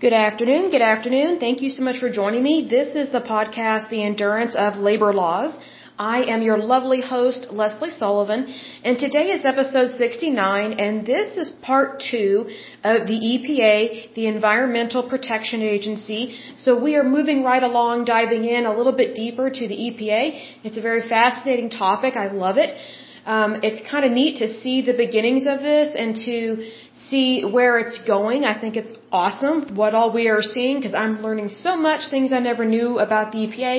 [0.00, 0.70] Good afternoon.
[0.70, 1.40] Good afternoon.
[1.40, 2.68] Thank you so much for joining me.
[2.70, 5.58] This is the podcast, The Endurance of Labor Laws.
[5.98, 8.46] I am your lovely host, Leslie Sullivan,
[8.84, 12.48] and today is episode 69, and this is part two
[12.84, 16.38] of the EPA, the Environmental Protection Agency.
[16.54, 20.22] So we are moving right along, diving in a little bit deeper to the EPA.
[20.62, 22.14] It's a very fascinating topic.
[22.14, 22.72] I love it
[23.34, 26.38] um, it's kind of neat to see the beginnings of this and to
[27.08, 28.44] see where it's going.
[28.52, 32.32] I think it's awesome what all we are seeing because I'm learning so much things
[32.32, 33.74] I never knew about the EPA.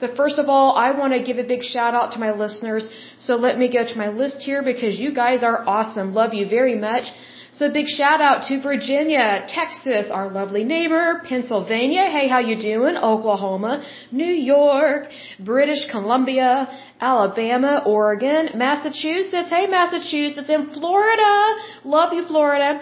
[0.00, 2.90] But first of all, I want to give a big shout out to my listeners.
[3.20, 6.12] So let me go to my list here because you guys are awesome.
[6.12, 7.04] Love you very much.
[7.52, 12.60] So a big shout out to Virginia, Texas, our lovely neighbor, Pennsylvania, hey, how you
[12.60, 12.96] doing?
[12.96, 15.08] Oklahoma, New York,
[15.40, 16.68] British Columbia,
[17.00, 21.56] Alabama, Oregon, Massachusetts, hey, Massachusetts, and Florida.
[21.84, 22.80] Love you, Florida.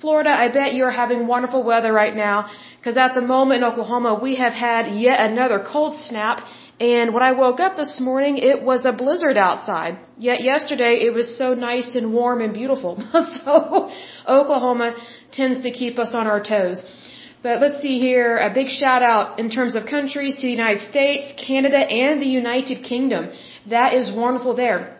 [0.00, 4.18] Florida, I bet you're having wonderful weather right now because at the moment in Oklahoma
[4.20, 6.44] we have had yet another cold snap
[6.80, 9.98] and when I woke up this morning, it was a blizzard outside.
[10.16, 13.02] Yet yesterday, it was so nice and warm and beautiful.
[13.44, 13.90] so,
[14.28, 14.94] Oklahoma
[15.32, 16.82] tends to keep us on our toes.
[17.42, 20.80] But let's see here, a big shout out in terms of countries to the United
[20.80, 23.30] States, Canada, and the United Kingdom.
[23.68, 24.98] That is wonderful there.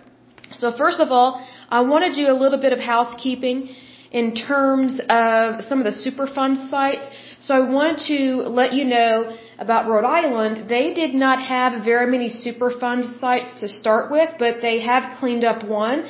[0.52, 3.74] So first of all, I want to do a little bit of housekeeping
[4.10, 7.06] in terms of some of the Superfund sites.
[7.40, 8.18] So I want to
[8.60, 10.68] let you know about Rhode Island.
[10.68, 15.44] They did not have very many Superfund sites to start with, but they have cleaned
[15.44, 16.06] up one.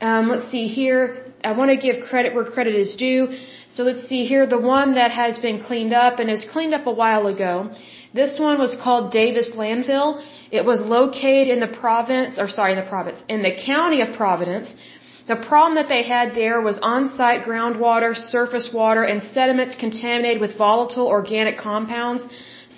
[0.00, 1.00] Um, let's see here.
[1.42, 3.22] I want to give credit where credit is due.
[3.70, 4.46] So let's see here.
[4.46, 7.70] The one that has been cleaned up and is cleaned up a while ago.
[8.12, 10.08] This one was called Davis Landfill.
[10.50, 14.16] It was located in the province, or sorry, in the province, in the county of
[14.16, 14.74] Providence.
[15.28, 20.58] The problem that they had there was on-site groundwater, surface water, and sediments contaminated with
[20.58, 22.24] volatile organic compounds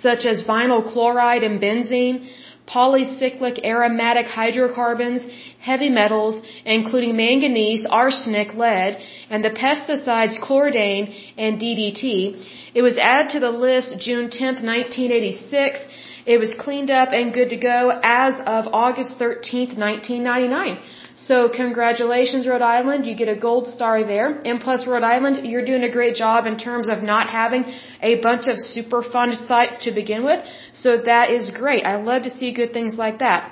[0.01, 2.29] such as vinyl chloride and benzene,
[2.67, 5.21] polycyclic aromatic hydrocarbons,
[5.59, 8.97] heavy metals, including manganese, arsenic, lead,
[9.29, 12.71] and the pesticides chlordane and DDT.
[12.73, 15.79] It was added to the list June 10, 1986.
[16.25, 20.79] It was cleaned up and good to go as of August 13, 1999.
[21.15, 23.05] So congratulations, Rhode Island.
[23.05, 24.41] You get a gold star there.
[24.45, 27.65] And plus, Rhode Island, you're doing a great job in terms of not having
[28.01, 30.43] a bunch of Superfund sites to begin with.
[30.73, 31.85] So that is great.
[31.85, 33.51] I love to see good things like that.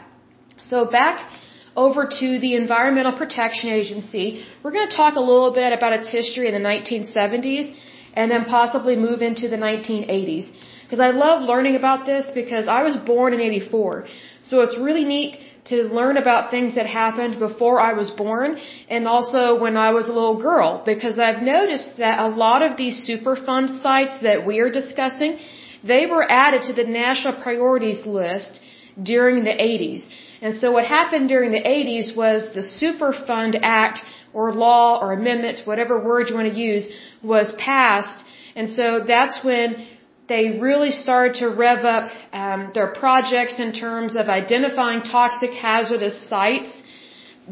[0.60, 1.30] So back
[1.76, 4.44] over to the Environmental Protection Agency.
[4.64, 7.76] We're going to talk a little bit about its history in the 1970s
[8.14, 10.52] and then possibly move into the 1980s.
[10.92, 14.08] Because I love learning about this because I was born in 84.
[14.42, 15.38] So it's really neat
[15.70, 18.58] to learn about things that happened before I was born
[18.90, 22.76] and also when I was a little girl because I've noticed that a lot of
[22.82, 25.40] these Superfund sites that we are discussing,
[25.82, 28.60] they were added to the national priorities list
[29.02, 30.04] during the 80s.
[30.42, 34.04] And so what happened during the 80s was the Superfund Act
[34.34, 36.90] or law or amendment, whatever word you want to use,
[37.24, 38.26] was passed.
[38.58, 39.88] And so that's when
[40.34, 42.06] they really started to rev up
[42.42, 46.72] um, their projects in terms of identifying toxic hazardous sites.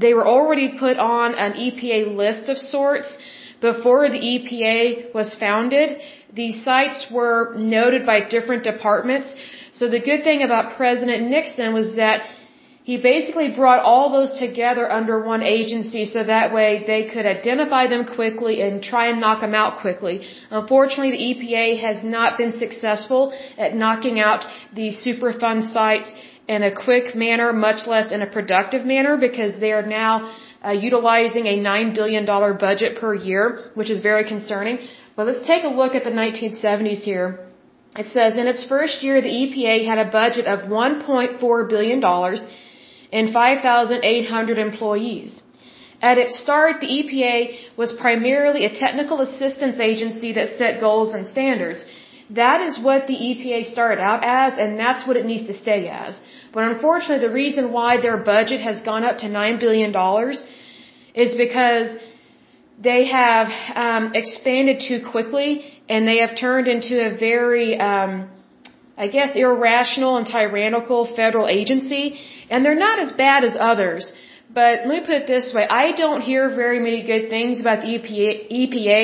[0.04, 3.18] They were already put on an EPA list of sorts
[3.68, 5.98] before the EPA was founded.
[6.42, 9.34] These sites were noted by different departments.
[9.80, 12.22] So the good thing about President Nixon was that
[12.90, 17.84] he basically brought all those together under one agency so that way they could identify
[17.92, 20.16] them quickly and try and knock them out quickly.
[20.60, 23.22] Unfortunately, the EPA has not been successful
[23.60, 24.48] at knocking out
[24.80, 26.12] the Superfund sites
[26.48, 30.14] in a quick manner, much less in a productive manner, because they are now
[30.66, 32.26] uh, utilizing a $9 billion
[32.68, 33.44] budget per year,
[33.76, 34.80] which is very concerning.
[35.16, 37.28] But let's take a look at the 1970s here.
[37.96, 42.02] It says in its first year, the EPA had a budget of $1.4 billion
[43.12, 45.42] and 5,800 employees.
[46.02, 47.38] At its start, the EPA
[47.76, 51.84] was primarily a technical assistance agency that set goals and standards.
[52.30, 55.90] That is what the EPA started out as, and that's what it needs to stay
[55.90, 56.20] as.
[56.54, 59.92] But unfortunately, the reason why their budget has gone up to $9 billion
[61.16, 61.98] is because
[62.80, 68.30] they have um, expanded too quickly, and they have turned into a very, um,
[68.96, 72.20] I guess, irrational and tyrannical federal agency
[72.50, 74.12] and they're not as bad as others.
[74.52, 75.68] But let me put it this way.
[75.68, 78.32] I don't hear very many good things about the EPA,
[78.62, 79.02] EPA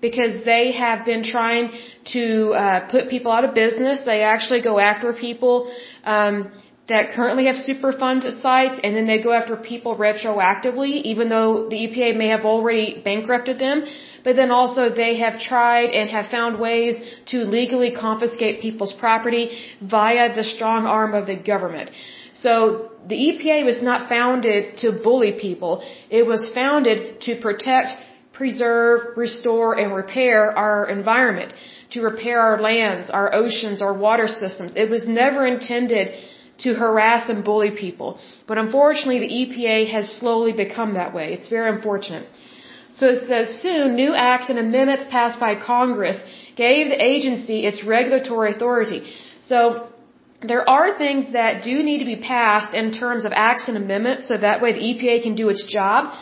[0.00, 1.70] because they have been trying
[2.12, 4.00] to uh, put people out of business.
[4.00, 5.72] They actually go after people
[6.02, 6.50] um,
[6.88, 11.76] that currently have Superfund sites and then they go after people retroactively, even though the
[11.76, 13.84] EPA may have already bankrupted them.
[14.24, 16.96] But then also they have tried and have found ways
[17.26, 19.44] to legally confiscate people's property
[19.80, 21.90] via the strong arm of the government.
[22.42, 25.72] So the EPA was not founded to bully people.
[26.18, 27.90] It was founded to protect,
[28.32, 31.54] preserve, restore, and repair our environment,
[31.94, 34.72] to repair our lands, our oceans, our water systems.
[34.76, 36.14] It was never intended
[36.64, 38.18] to harass and bully people.
[38.46, 41.32] But unfortunately, the EPA has slowly become that way.
[41.32, 42.26] It's very unfortunate.
[42.94, 46.18] So it says soon new acts and amendments passed by Congress
[46.56, 49.00] gave the agency its regulatory authority.
[49.40, 49.88] So
[50.40, 54.28] there are things that do need to be passed in terms of acts and amendments
[54.28, 56.14] so that way the EPA can do its job.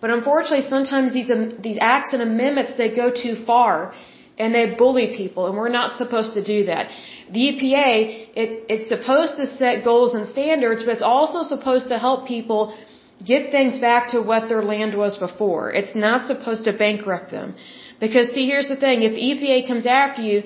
[0.00, 3.94] But unfortunately, sometimes these, um, these acts and amendments, they go too far
[4.38, 6.90] and they bully people and we're not supposed to do that.
[7.30, 7.92] The EPA,
[8.34, 12.76] it, it's supposed to set goals and standards, but it's also supposed to help people
[13.24, 15.70] get things back to what their land was before.
[15.70, 17.54] It's not supposed to bankrupt them.
[18.00, 20.42] Because see, here's the thing, if EPA comes after you,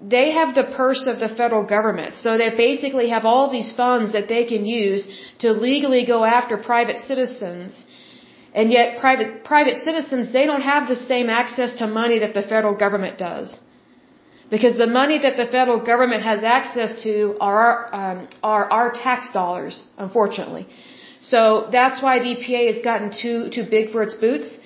[0.00, 2.16] they have the purse of the federal government.
[2.16, 5.06] So they basically have all these funds that they can use
[5.40, 7.84] to legally go after private citizens.
[8.54, 12.42] And yet private, private citizens, they don't have the same access to money that the
[12.42, 13.56] federal government does.
[14.50, 19.30] Because the money that the federal government has access to are, um, are our tax
[19.32, 20.66] dollars, unfortunately.
[21.20, 24.58] So that's why the EPA has gotten too, too big for its boots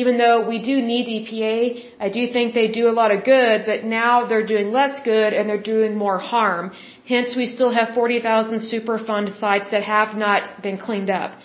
[0.00, 1.58] even though we do need EPA,
[2.06, 5.32] I do think they do a lot of good, but now they're doing less good
[5.32, 6.72] and they're doing more harm.
[7.12, 11.38] Hence, we still have 40,000 Superfund sites that have not been cleaned up.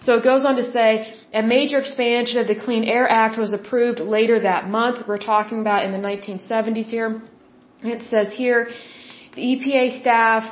[0.00, 3.52] So it goes on to say, a major expansion of the Clean Air Act was
[3.52, 5.06] approved later that month.
[5.06, 7.20] We're talking about in the 1970s here.
[7.82, 8.70] It says here,
[9.34, 10.42] the EPA staff,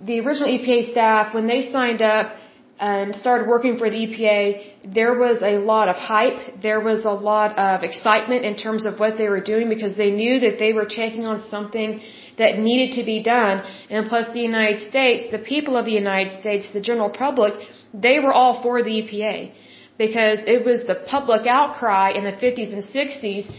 [0.00, 2.34] the original EPA staff, when they signed up,
[2.80, 6.62] and started working for the EPA, there was a lot of hype.
[6.62, 10.10] There was a lot of excitement in terms of what they were doing because they
[10.10, 12.00] knew that they were taking on something
[12.38, 13.62] that needed to be done.
[13.90, 17.54] And plus the United States, the people of the United States, the general public,
[17.92, 19.52] they were all for the EPA
[19.98, 23.50] because it was the public outcry in the 50s and 60s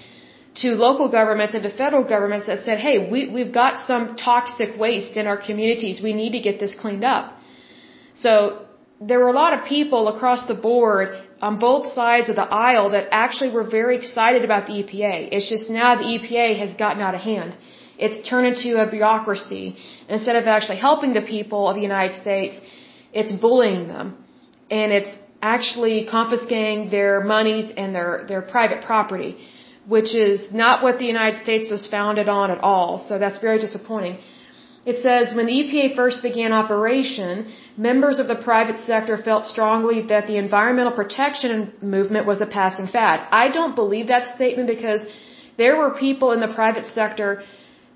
[0.61, 4.77] to local governments and to federal governments that said, hey, we, we've got some toxic
[4.77, 6.01] waste in our communities.
[6.01, 7.33] We need to get this cleaned up.
[8.15, 8.65] So
[9.01, 12.89] there were a lot of people across the board on both sides of the aisle
[12.91, 15.29] that actually were very excited about the EPA.
[15.31, 17.55] It's just now the EPA has gotten out of hand.
[17.97, 19.77] It's turned into a bureaucracy.
[20.09, 22.59] Instead of actually helping the people of the United States,
[23.13, 24.17] it's bullying them.
[24.69, 29.37] And it's actually confiscating their monies and their, their private property,
[29.87, 33.05] which is not what the United States was founded on at all.
[33.07, 34.19] So that's very disappointing.
[34.85, 40.03] It says, when the EPA first began operation, members of the private sector felt strongly
[40.03, 43.27] that the environmental protection movement was a passing fad.
[43.31, 45.01] I don't believe that statement because
[45.57, 47.43] there were people in the private sector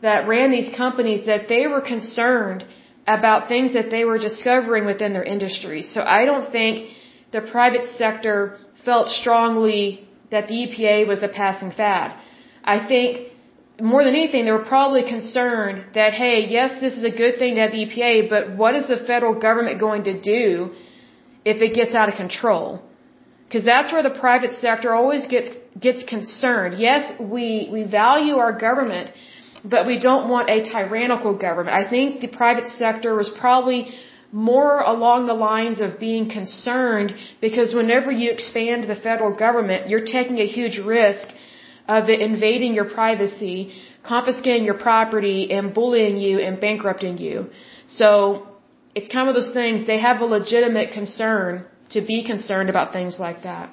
[0.02, 2.66] that ran these companies that they were concerned
[3.08, 5.94] about things that they were discovering within their industries.
[5.94, 6.90] So I don't think
[7.32, 12.16] the private sector felt strongly that the EPA was a passing fad.
[12.64, 13.33] I think
[13.92, 17.56] more than anything, they were probably concerned that, hey, yes, this is a good thing
[17.56, 20.72] to have the EPA, but what is the federal government going to do
[21.44, 22.82] if it gets out of control?
[23.46, 25.50] Because that's where the private sector always gets
[25.88, 26.80] gets concerned.
[26.88, 29.12] Yes, we we value our government,
[29.74, 31.76] but we don't want a tyrannical government.
[31.84, 33.80] I think the private sector was probably
[34.32, 40.08] more along the lines of being concerned because whenever you expand the federal government, you're
[40.18, 41.26] taking a huge risk
[41.88, 43.74] of it invading your privacy,
[44.04, 47.50] confiscating your property, and bullying you and bankrupting you.
[47.88, 48.48] So
[48.96, 53.20] it's kind of those things, they have a legitimate concern to be concerned about things
[53.20, 53.70] like that.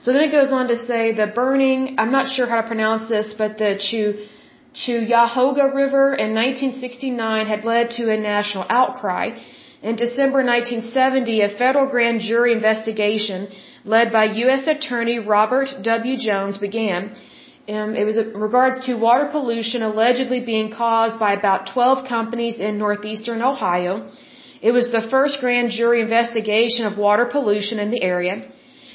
[0.00, 3.08] So then it goes on to say the burning, I'm not sure how to pronounce
[3.08, 4.26] this, but the Chu,
[5.82, 9.38] River in 1969 had led to a national outcry.
[9.82, 13.48] In December 1970, a federal grand jury investigation
[13.84, 14.66] led by U.S.
[14.66, 16.16] Attorney Robert W.
[16.18, 17.14] Jones, began.
[17.68, 22.58] Um, it was in regards to water pollution allegedly being caused by about 12 companies
[22.58, 24.10] in northeastern Ohio.
[24.60, 28.48] It was the first grand jury investigation of water pollution in the area.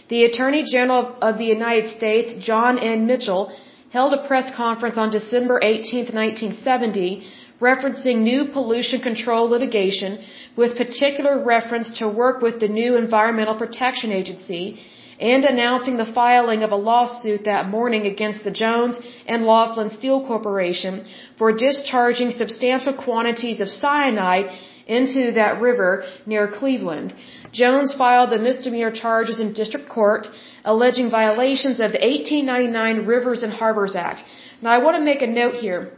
[0.09, 3.07] The Attorney General of the United States, John N.
[3.07, 3.51] Mitchell,
[3.91, 7.23] held a press conference on December 18, 1970,
[7.59, 10.19] referencing new pollution control litigation
[10.55, 14.79] with particular reference to work with the new Environmental Protection Agency
[15.19, 20.25] and announcing the filing of a lawsuit that morning against the Jones and Laughlin Steel
[20.27, 21.05] Corporation
[21.37, 24.49] for discharging substantial quantities of cyanide
[24.87, 27.13] into that river near Cleveland.
[27.51, 30.27] Jones filed the misdemeanor charges in district court
[30.63, 34.21] alleging violations of the 1899 Rivers and Harbors Act.
[34.61, 35.93] Now I want to make a note here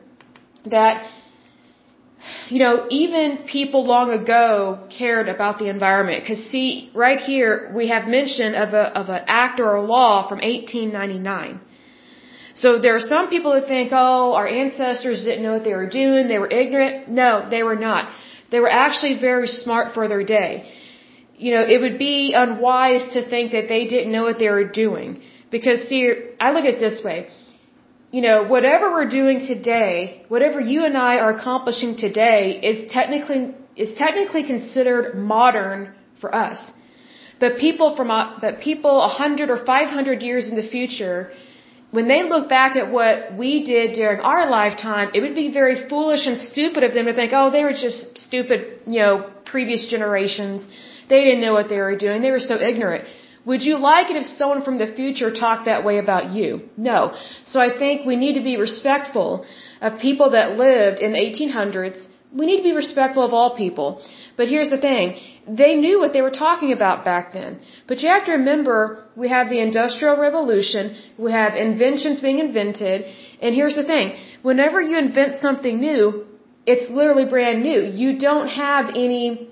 [0.66, 1.10] that
[2.50, 6.26] you know, even people long ago cared about the environment.
[6.26, 10.28] Cause see, right here, we have mention of a, of an act or a law
[10.30, 11.60] from 1899.
[12.54, 15.90] So there are some people that think, oh, our ancestors didn't know what they were
[15.90, 17.10] doing, they were ignorant.
[17.10, 18.10] No, they were not.
[18.52, 20.72] They were actually very smart for their day.
[21.36, 24.70] You know, it would be unwise to think that they didn't know what they were
[24.86, 25.22] doing.
[25.52, 26.02] Because see,
[26.40, 27.28] I look at it this way
[28.12, 33.54] you know, whatever we're doing today, whatever you and I are accomplishing today is technically
[33.76, 36.60] is technically considered modern for us.
[37.40, 41.32] But people from uh, but people 100 or 500 years in the future,
[41.92, 45.88] when they look back at what we did during our lifetime, it would be very
[45.90, 49.86] foolish and stupid of them to think, "Oh, they were just stupid, you know, previous
[49.86, 50.68] generations.
[51.10, 52.22] They didn't know what they were doing.
[52.22, 53.06] They were so ignorant."
[53.48, 56.48] Would you like it if someone from the future talked that way about you?
[56.76, 57.00] No.
[57.52, 59.46] So I think we need to be respectful
[59.80, 62.00] of people that lived in the 1800s.
[62.40, 63.90] We need to be respectful of all people.
[64.36, 65.16] But here's the thing.
[65.62, 67.62] They knew what they were talking about back then.
[67.88, 68.80] But you have to remember,
[69.16, 73.06] we have the Industrial Revolution, we have inventions being invented,
[73.42, 74.08] and here's the thing.
[74.42, 76.26] Whenever you invent something new,
[76.66, 77.82] it's literally brand new.
[78.04, 79.50] You don't have any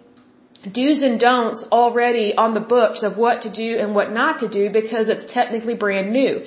[0.71, 4.49] do's and don'ts already on the books of what to do and what not to
[4.49, 6.45] do because it's technically brand new.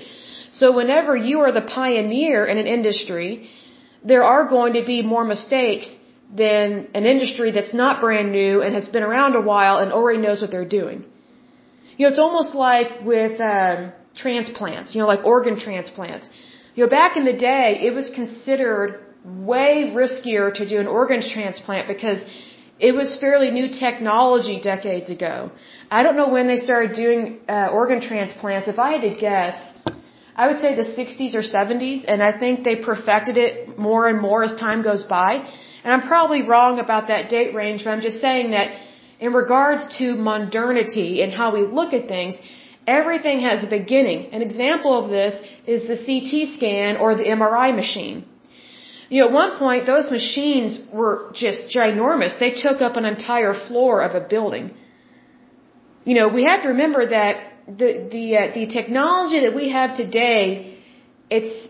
[0.51, 3.49] So whenever you are the pioneer in an industry,
[4.05, 5.95] there are going to be more mistakes
[6.35, 10.21] than an industry that's not brand new and has been around a while and already
[10.21, 11.05] knows what they're doing.
[11.97, 16.29] You know, it's almost like with um, transplants, you know, like organ transplants.
[16.75, 21.21] You know, back in the day, it was considered way riskier to do an organ
[21.23, 22.25] transplant because
[22.79, 25.51] it was fairly new technology decades ago.
[25.91, 28.69] I don't know when they started doing uh, organ transplants.
[28.69, 29.57] If I had to guess,
[30.37, 34.21] I would say the 60s or 70s, and I think they perfected it more and
[34.21, 35.33] more as time goes by.
[35.83, 38.69] And I'm probably wrong about that date range, but I'm just saying that
[39.19, 42.37] in regards to modernity and how we look at things,
[42.87, 44.33] everything has a beginning.
[44.33, 45.35] An example of this
[45.67, 48.28] is the CT scan or the MRI machine.
[49.09, 52.39] You know, at one point, those machines were just ginormous.
[52.39, 54.75] They took up an entire floor of a building.
[56.05, 57.35] You know, we have to remember that
[57.81, 60.79] the the uh, the technology that we have today,
[61.31, 61.69] it's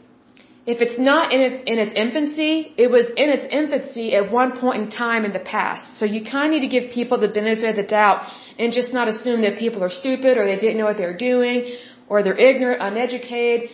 [0.73, 4.50] if it's not in its, in its infancy, it was in its infancy at one
[4.62, 5.99] point in time in the past.
[5.99, 8.92] So you kind of need to give people the benefit of the doubt and just
[8.92, 11.75] not assume that people are stupid or they didn't know what they were doing
[12.09, 13.71] or they're ignorant, uneducated.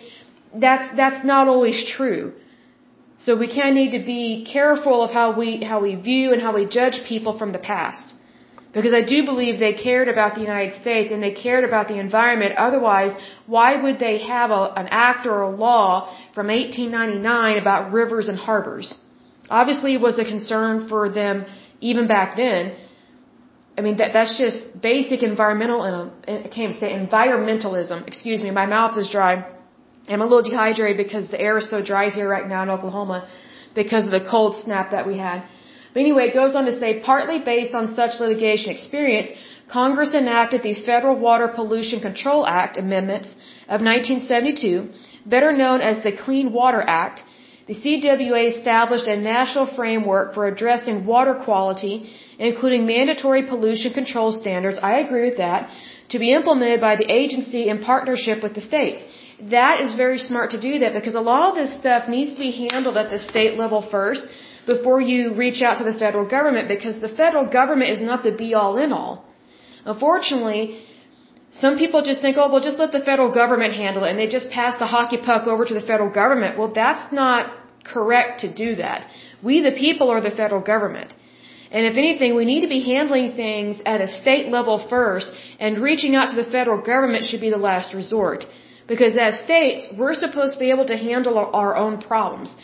[0.55, 2.35] That's that's not always true.
[3.19, 6.43] So we kind of need to be careful of how we how we view and
[6.43, 8.15] how we judge people from the past.
[8.73, 11.99] Because I do believe they cared about the United States and they cared about the
[12.01, 12.57] environment.
[12.57, 13.13] Otherwise,
[13.47, 18.37] why would they have a, an act or a law from 1899 about rivers and
[18.37, 18.97] harbors?
[19.49, 21.45] Obviously, it was a concern for them
[21.81, 22.75] even back then.
[23.79, 28.07] I mean, that, that's just basic environmental, uh, I can't say environmentalism.
[28.09, 29.54] Excuse me, my mouth is dry.
[30.09, 33.27] I'm a little dehydrated because the air is so dry here right now in Oklahoma
[33.75, 35.45] because of the cold snap that we had.
[35.93, 39.31] But anyway, it goes on to say, partly based on such litigation experience,
[39.69, 43.29] Congress enacted the Federal Water Pollution Control Act amendments
[43.75, 44.91] of 1972,
[45.25, 47.23] better known as the Clean Water Act.
[47.67, 54.79] The CWA established a national framework for addressing water quality, including mandatory pollution control standards.
[54.83, 55.71] I agree with that
[56.11, 59.03] to be implemented by the agency in partnership with the states
[59.41, 62.39] that is very smart to do that because a lot of this stuff needs to
[62.39, 64.27] be handled at the state level first
[64.67, 68.33] before you reach out to the federal government because the federal government is not the
[68.33, 69.25] be all in all.
[69.85, 70.83] Unfortunately,
[71.51, 74.29] some people just think, oh, well, just let the federal government handle it and they
[74.29, 76.59] just pass the hockey puck over to the federal government.
[76.59, 77.53] Well, that's not
[77.85, 79.07] correct to do that.
[79.43, 81.15] We, the people, are the federal government.
[81.71, 85.83] And if anything, we need to be handling things at a state level first and
[85.83, 88.47] reaching out to the federal government should be the last resort.
[88.87, 92.55] Because as states, we're supposed to be able to handle our own problems.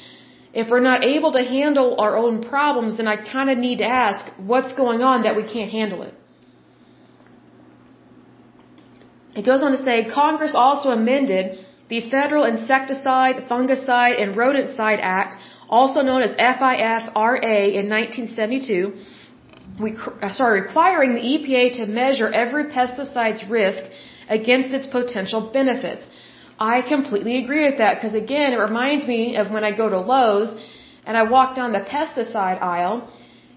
[0.52, 3.86] If we're not able to handle our own problems, then I kind of need to
[3.86, 6.14] ask, what's going on that we can't handle it?
[9.36, 15.36] It goes on to say, Congress also amended the Federal Insecticide, Fungicide, and Rodenticide Act,
[15.68, 18.94] also known as FIFRA in 1972,
[19.80, 23.82] we, uh, sorry, requiring the EPA to measure every pesticide's risk
[24.38, 26.06] against its potential benefits.
[26.72, 30.00] I completely agree with that because again, it reminds me of when I go to
[30.12, 30.50] Lowe's
[31.06, 32.96] and I walk down the pesticide aisle.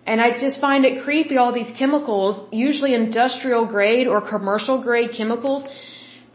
[0.06, 5.12] And I just find it creepy, all these chemicals, usually industrial grade or commercial grade
[5.18, 5.66] chemicals,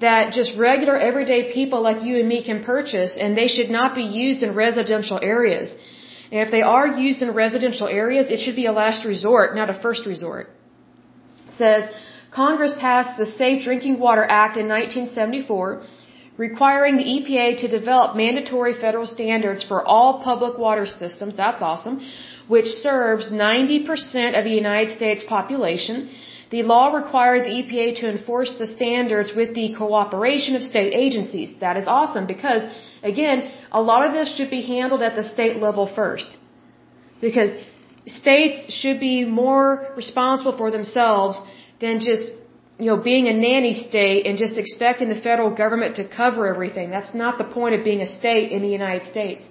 [0.00, 3.95] that just regular everyday people like you and me can purchase, and they should not
[3.95, 5.75] be used in residential areas.
[6.30, 9.68] And if they are used in residential areas, it should be a last resort, not
[9.68, 10.49] a first resort.
[11.49, 11.90] It says,
[12.30, 15.82] Congress passed the Safe Drinking Water Act in 1974,
[16.37, 21.37] requiring the EPA to develop mandatory federal standards for all public water systems.
[21.37, 22.00] That's awesome
[22.49, 26.08] which serves 90% of the United States population.
[26.50, 31.50] The law required the EPA to enforce the standards with the cooperation of state agencies.
[31.61, 32.62] That is awesome because,
[33.02, 36.38] again, a lot of this should be handled at the state level first.
[37.20, 37.50] Because
[38.06, 41.38] states should be more responsible for themselves
[41.80, 42.32] than just,
[42.78, 46.90] you know, being a nanny state and just expecting the federal government to cover everything.
[46.90, 49.42] That's not the point of being a state in the United States.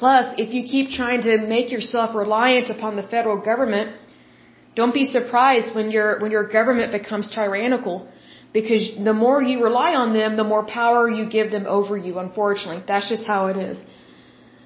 [0.00, 3.96] Plus, if you keep trying to make yourself reliant upon the federal government,
[4.74, 7.96] don't be surprised when your when your government becomes tyrannical
[8.52, 12.18] because the more you rely on them, the more power you give them over you,
[12.18, 12.82] unfortunately.
[12.90, 13.78] That's just how it is.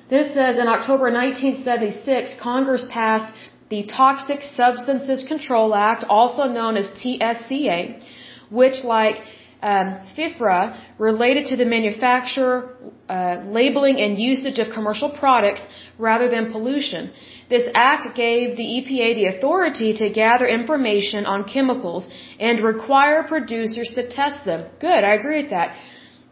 [0.08, 3.32] Then it says in October 1976, Congress passed
[3.70, 8.02] the Toxic Substances Control Act, also known as TSCA,
[8.50, 9.18] which like
[9.62, 10.60] um, FIFRA
[10.98, 12.74] related to the manufacture,
[13.08, 15.62] uh, labeling, and usage of commercial products
[15.98, 17.12] rather than pollution.
[17.48, 22.08] This act gave the EPA the authority to gather information on chemicals
[22.38, 24.68] and require producers to test them.
[24.80, 25.76] Good, I agree with that.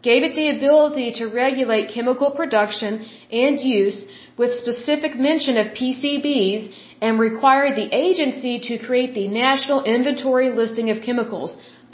[0.01, 4.07] Gave it the ability to regulate chemical production and use
[4.39, 6.61] with specific mention of PCBs
[7.05, 11.51] and required the agency to create the National Inventory Listing of Chemicals.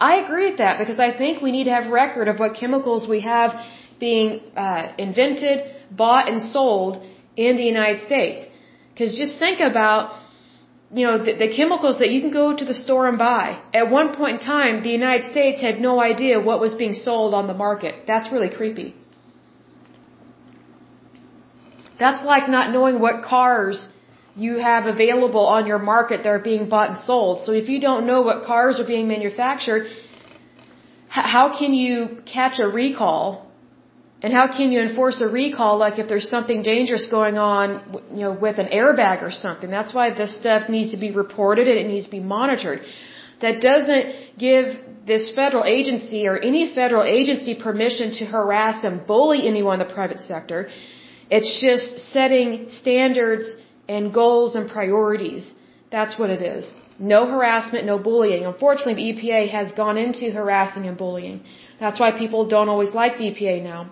[0.10, 3.08] I agree with that because I think we need to have record of what chemicals
[3.16, 3.50] we have
[4.00, 5.58] being uh, invented,
[6.04, 6.94] bought, and sold
[7.36, 8.46] in the United States.
[8.92, 10.04] Because just think about,
[11.00, 13.60] you know, the, the chemicals that you can go to the store and buy.
[13.74, 17.34] At one point in time, the United States had no idea what was being sold
[17.34, 18.06] on the market.
[18.06, 18.90] That's really creepy.
[22.00, 23.88] That's like not knowing what cars
[24.36, 27.46] you have available on your market that are being bought and sold.
[27.46, 29.88] So if you don't know what cars are being manufactured,
[31.08, 33.46] how can you catch a recall?
[34.22, 37.68] And how can you enforce a recall like if there's something dangerous going on,
[38.12, 39.70] you know, with an airbag or something?
[39.70, 42.82] That's why this stuff needs to be reported and it needs to be monitored.
[43.42, 44.66] That doesn't give
[45.06, 49.94] this federal agency or any federal agency permission to harass and bully anyone in the
[49.94, 50.70] private sector.
[51.30, 53.46] It's just setting standards
[53.88, 55.54] and goals and priorities.
[55.92, 56.72] That's what it is.
[56.98, 58.46] No harassment, no bullying.
[58.46, 61.42] Unfortunately, the EPA has gone into harassing and bullying.
[61.80, 63.90] That's why people don't always like the EPA now.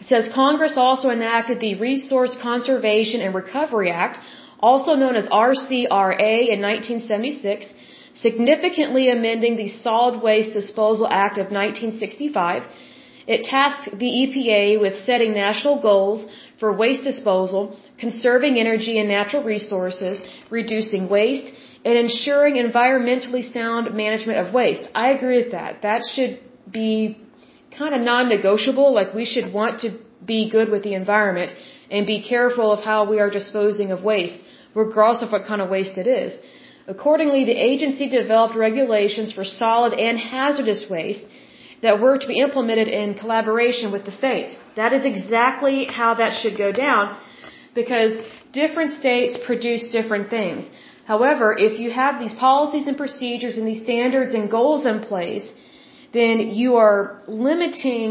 [0.00, 4.18] It says Congress also enacted the Resource Conservation and Recovery Act,
[4.60, 7.66] also known as RCRA in 1976,
[8.14, 12.64] significantly amending the Solid Waste Disposal Act of 1965.
[13.26, 16.26] It tasked the EPA with setting national goals
[16.60, 21.52] for waste disposal, conserving energy and natural resources, reducing waste,
[21.84, 24.88] and ensuring environmentally sound management of waste.
[24.94, 25.82] I agree with that.
[25.82, 26.38] That should
[26.70, 27.18] be
[27.76, 28.92] kind of non-negotiable.
[28.94, 31.52] Like we should want to be good with the environment
[31.90, 34.38] and be careful of how we are disposing of waste,
[34.74, 36.38] regardless of what kind of waste it is.
[36.86, 41.24] Accordingly, the agency developed regulations for solid and hazardous waste
[41.86, 44.52] that were to be implemented in collaboration with the states.
[44.80, 47.04] That is exactly how that should go down
[47.80, 48.12] because
[48.62, 50.62] different states produce different things.
[51.12, 55.46] However, if you have these policies and procedures and these standards and goals in place,
[56.18, 58.10] then you are limiting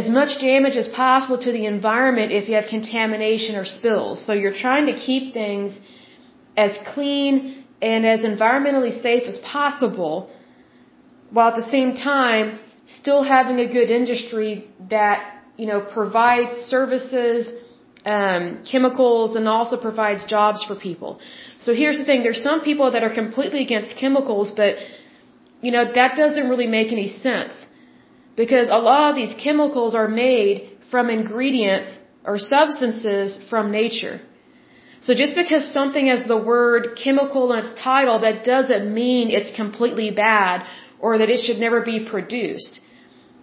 [0.00, 4.26] as much damage as possible to the environment if you have contamination or spills.
[4.26, 5.78] So you're trying to keep things
[6.66, 10.14] as clean and as environmentally safe as possible
[11.30, 17.48] while at the same time still having a good industry that, you know, provides services,
[18.04, 21.18] um, chemicals, and also provides jobs for people.
[21.60, 24.76] So here's the thing, there's some people that are completely against chemicals, but,
[25.60, 27.66] you know, that doesn't really make any sense.
[28.36, 34.20] Because a lot of these chemicals are made from ingredients or substances from nature.
[35.00, 39.54] So just because something has the word chemical in its title, that doesn't mean it's
[39.54, 40.66] completely bad
[41.00, 42.80] or that it should never be produced.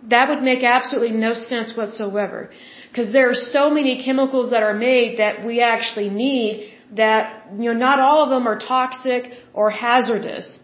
[0.09, 2.49] That would make absolutely no sense whatsoever.
[2.89, 7.73] Because there are so many chemicals that are made that we actually need that, you
[7.73, 10.59] know, not all of them are toxic or hazardous.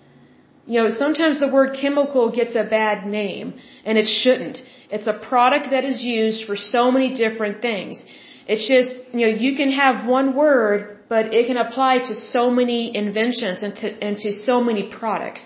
[0.68, 4.62] You know, sometimes the word chemical gets a bad name, and it shouldn't.
[4.92, 8.04] It's a product that is used for so many different things.
[8.48, 12.52] It's just, you know, you can have one word, but it can apply to so
[12.52, 15.44] many inventions and to, and to so many products.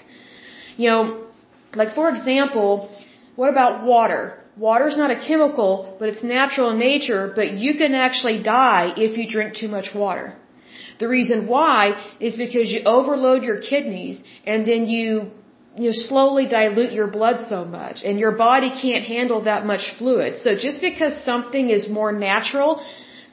[0.76, 1.23] You know,
[1.76, 2.90] like for example,
[3.36, 4.40] what about water?
[4.56, 8.94] Water is not a chemical, but it's natural in nature, but you can actually die
[8.96, 10.36] if you drink too much water.
[11.00, 11.80] The reason why
[12.20, 15.32] is because you overload your kidneys and then you
[15.76, 20.38] you slowly dilute your blood so much and your body can't handle that much fluid.
[20.38, 22.86] So just because something is more natural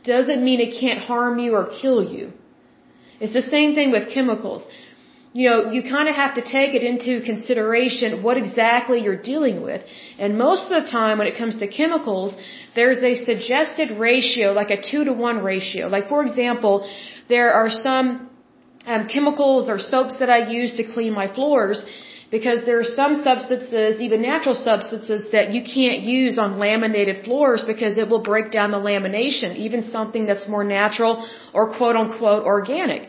[0.04, 2.32] doesn't mean it can't harm you or kill you.
[3.20, 4.66] It's the same thing with chemicals
[5.32, 9.62] you know, you kind of have to take it into consideration what exactly you're dealing
[9.62, 9.82] with.
[10.18, 12.36] And most of the time when it comes to chemicals,
[12.74, 15.86] there's a suggested ratio, like a two to one ratio.
[15.86, 16.90] Like for example,
[17.28, 18.28] there are some
[18.86, 21.86] um, chemicals or soaps that I use to clean my floors
[22.30, 27.62] because there are some substances, even natural substances, that you can't use on laminated floors
[27.64, 32.44] because it will break down the lamination, even something that's more natural or quote unquote
[32.44, 33.08] organic.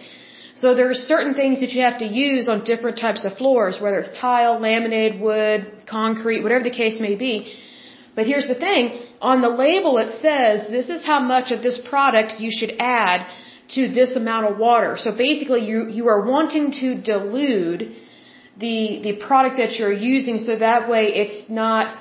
[0.62, 3.80] So there are certain things that you have to use on different types of floors,
[3.84, 7.34] whether it's tile, laminate, wood, concrete, whatever the case may be.
[8.16, 8.84] But here's the thing,
[9.22, 13.26] on the label it says this is how much of this product you should add
[13.70, 14.98] to this amount of water.
[15.00, 17.82] So basically you, you are wanting to dilute
[18.64, 21.98] the, the product that you're using so that way it's not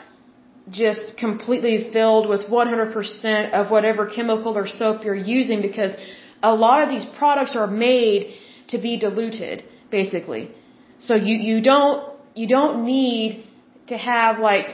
[0.70, 5.96] just completely filled with 100% of whatever chemical or soap you're using because
[6.42, 8.34] a lot of these products are made
[8.72, 10.50] to be diluted, basically.
[10.98, 11.98] So you, you don't,
[12.34, 13.44] you don't need
[13.88, 14.68] to have like,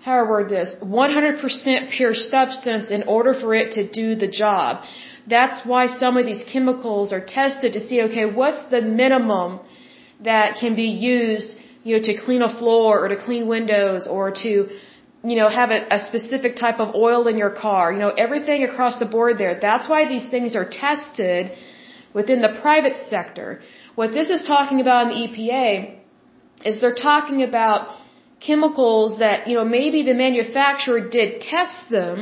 [0.00, 4.84] how I word this, 100% pure substance in order for it to do the job.
[5.26, 9.60] That's why some of these chemicals are tested to see, okay, what's the minimum
[10.20, 14.30] that can be used, you know, to clean a floor or to clean windows or
[14.44, 14.68] to
[15.24, 18.62] you know, have a, a specific type of oil in your car, you know, everything
[18.62, 19.58] across the board there.
[19.60, 21.52] That's why these things are tested
[22.18, 23.48] within the private sector.
[24.00, 25.66] What this is talking about in the EPA
[26.68, 27.80] is they're talking about
[28.46, 32.16] chemicals that, you know, maybe the manufacturer did test them,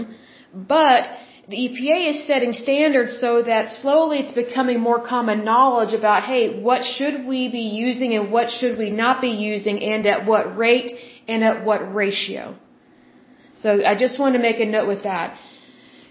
[0.75, 1.03] but
[1.49, 6.45] the EPA is setting standards so that slowly it's becoming more common knowledge about, hey,
[6.69, 10.45] what should we be using and what should we not be using and at what
[10.57, 10.91] rate
[11.29, 12.57] and at what ratio.
[13.63, 15.39] So I just want to make a note with that.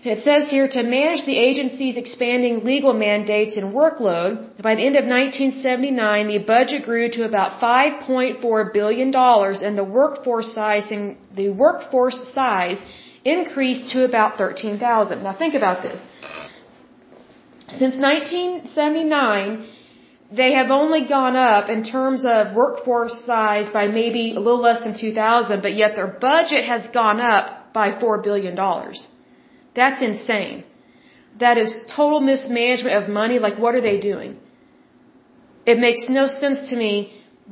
[0.05, 4.95] It says here to manage the agency's expanding legal mandates and workload, by the end
[4.97, 10.91] of 1979, the budget grew to about 5.4 billion dollars, and the workforce size
[11.41, 12.79] the workforce size
[13.23, 15.23] increased to about 13,000.
[15.23, 15.99] Now think about this.
[17.69, 19.65] Since 1979,
[20.31, 24.83] they have only gone up in terms of workforce size by maybe a little less
[24.83, 28.55] than 2,000, but yet their budget has gone up by $4 billion.
[29.75, 30.63] That's insane.
[31.39, 33.39] That is total mismanagement of money.
[33.39, 34.37] Like, what are they doing?
[35.65, 36.93] It makes no sense to me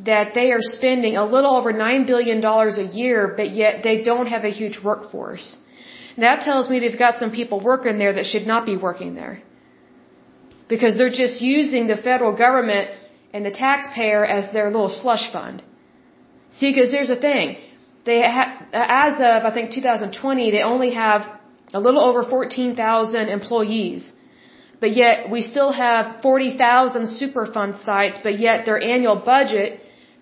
[0.06, 4.28] that they are spending a little over $9 billion a year, but yet they don't
[4.28, 5.58] have a huge workforce.
[6.18, 9.42] That tells me they've got some people working there that should not be working there
[10.70, 12.92] because they're just using the federal government
[13.34, 15.64] and the taxpayer as their little slush fund.
[16.52, 17.58] See, because there's a thing.
[18.06, 21.22] They ha- as of I think 2020, they only have
[21.74, 24.12] a little over 14,000 employees,
[24.80, 28.18] but yet we still have 40,000 Superfund sites.
[28.26, 29.80] But yet their annual budget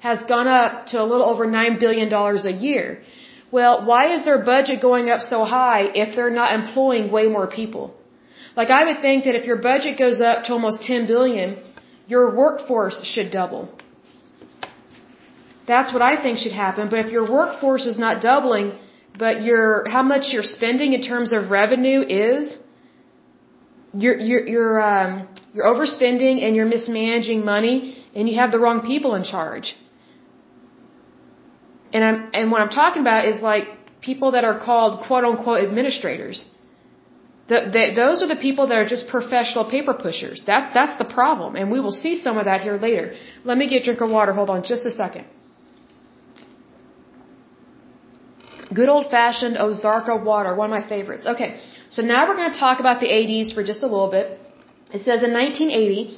[0.07, 3.01] has gone up to a little over nine billion dollars a year.
[3.57, 7.47] Well, why is their budget going up so high if they're not employing way more
[7.47, 7.85] people?
[8.55, 11.57] Like I would think that if your budget goes up to almost 10 billion,
[12.07, 13.63] your workforce should double.
[15.67, 16.89] That's what I think should happen.
[16.89, 18.73] But if your workforce is not doubling,
[19.17, 22.57] but your how much you're spending in terms of revenue is,
[23.93, 28.81] you're you're you're um, you're overspending and you're mismanaging money, and you have the wrong
[28.85, 29.75] people in charge.
[31.93, 33.65] And I'm and what I'm talking about is like
[34.01, 36.45] people that are called quote unquote administrators.
[37.47, 40.41] The, the, those are the people that are just professional paper pushers.
[40.45, 41.57] That, that's the problem.
[41.57, 43.13] And we will see some of that here later.
[43.43, 44.31] Let me get a drink of water.
[44.31, 45.25] Hold on just a second.
[48.73, 51.27] Good old fashioned Ozarka water, one of my favorites.
[51.27, 54.39] Okay, so now we're going to talk about the 80s for just a little bit.
[54.93, 56.17] It says in 1980,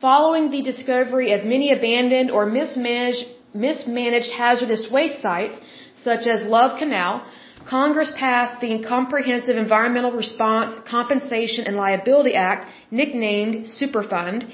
[0.00, 5.58] following the discovery of many abandoned or mismanaged, mismanaged hazardous waste sites,
[5.96, 7.24] such as Love Canal,
[7.68, 14.48] Congress passed the Comprehensive Environmental Response, Compensation, and Liability Act, nicknamed Superfund.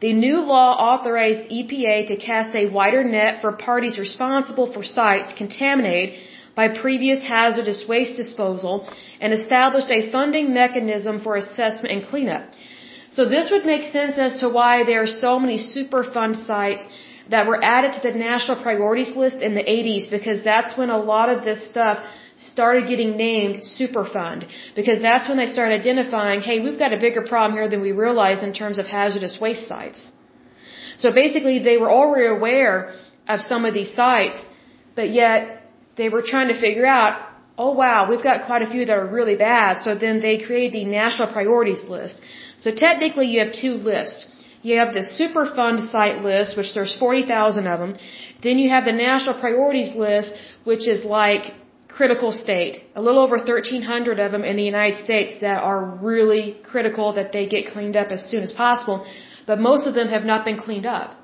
[0.00, 5.34] The new law authorized EPA to cast a wider net for parties responsible for sites
[5.34, 6.18] contaminated
[6.56, 8.74] by previous hazardous waste disposal
[9.20, 12.44] and established a funding mechanism for assessment and cleanup.
[13.16, 16.84] So this would make sense as to why there are so many Superfund sites
[17.30, 20.98] that were added to the national priorities list in the 80s because that's when a
[20.98, 21.98] lot of this stuff
[22.36, 27.22] started getting named Superfund because that's when they started identifying, hey, we've got a bigger
[27.22, 30.12] problem here than we realize in terms of hazardous waste sites.
[30.98, 32.94] So basically they were already aware
[33.28, 34.44] of some of these sites,
[34.94, 35.65] but yet
[35.96, 37.12] they were trying to figure out,
[37.58, 39.78] oh wow, we've got quite a few that are really bad.
[39.84, 42.20] So then they created the national priorities list.
[42.58, 44.26] So technically you have two lists.
[44.62, 47.96] You have the Superfund site list, which there's 40,000 of them.
[48.42, 51.44] Then you have the national priorities list, which is like
[51.88, 52.74] critical state.
[52.94, 57.32] A little over 1,300 of them in the United States that are really critical that
[57.32, 59.06] they get cleaned up as soon as possible.
[59.46, 61.16] But most of them have not been cleaned up.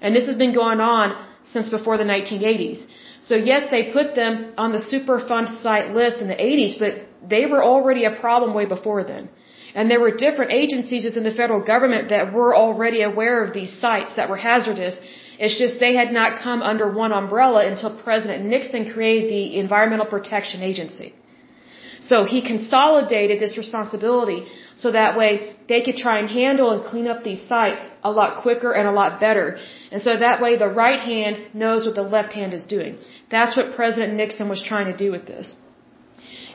[0.00, 1.06] And this has been going on
[1.44, 2.80] since before the 1980s.
[3.22, 6.92] So yes, they put them on the Superfund site list in the 80s, but
[7.28, 9.28] they were already a problem way before then.
[9.74, 13.72] And there were different agencies within the federal government that were already aware of these
[13.78, 14.98] sites that were hazardous.
[15.38, 20.06] It's just they had not come under one umbrella until President Nixon created the Environmental
[20.06, 21.14] Protection Agency.
[22.00, 27.08] So he consolidated this responsibility so that way they could try and handle and clean
[27.08, 29.58] up these sites a lot quicker and a lot better.
[29.90, 32.98] And so that way the right hand knows what the left hand is doing.
[33.30, 35.54] That's what President Nixon was trying to do with this.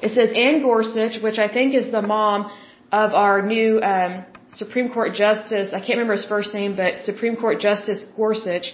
[0.01, 2.51] It says Anne Gorsuch, which I think is the mom
[2.91, 5.69] of our new um, Supreme Court Justice.
[5.73, 8.73] I can't remember his first name, but Supreme Court Justice Gorsuch.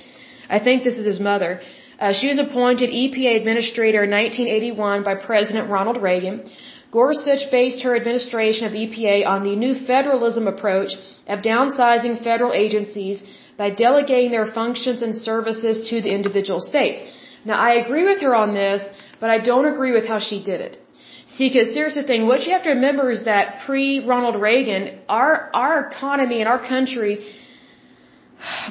[0.50, 1.62] I think this is his mother.
[2.00, 6.50] Uh, she was appointed EPA Administrator in 1981 by President Ronald Reagan.
[6.92, 10.92] Gorsuch based her administration of EPA on the new federalism approach
[11.28, 13.22] of downsizing federal agencies
[13.58, 17.00] by delegating their functions and services to the individual states.
[17.46, 18.84] Now, I agree with her on this,
[19.20, 20.74] but I don't agree with how she did it.
[21.36, 25.52] See, because here's the thing, what you have to remember is that pre-Ronald Reagan, our,
[25.54, 27.14] our economy and our country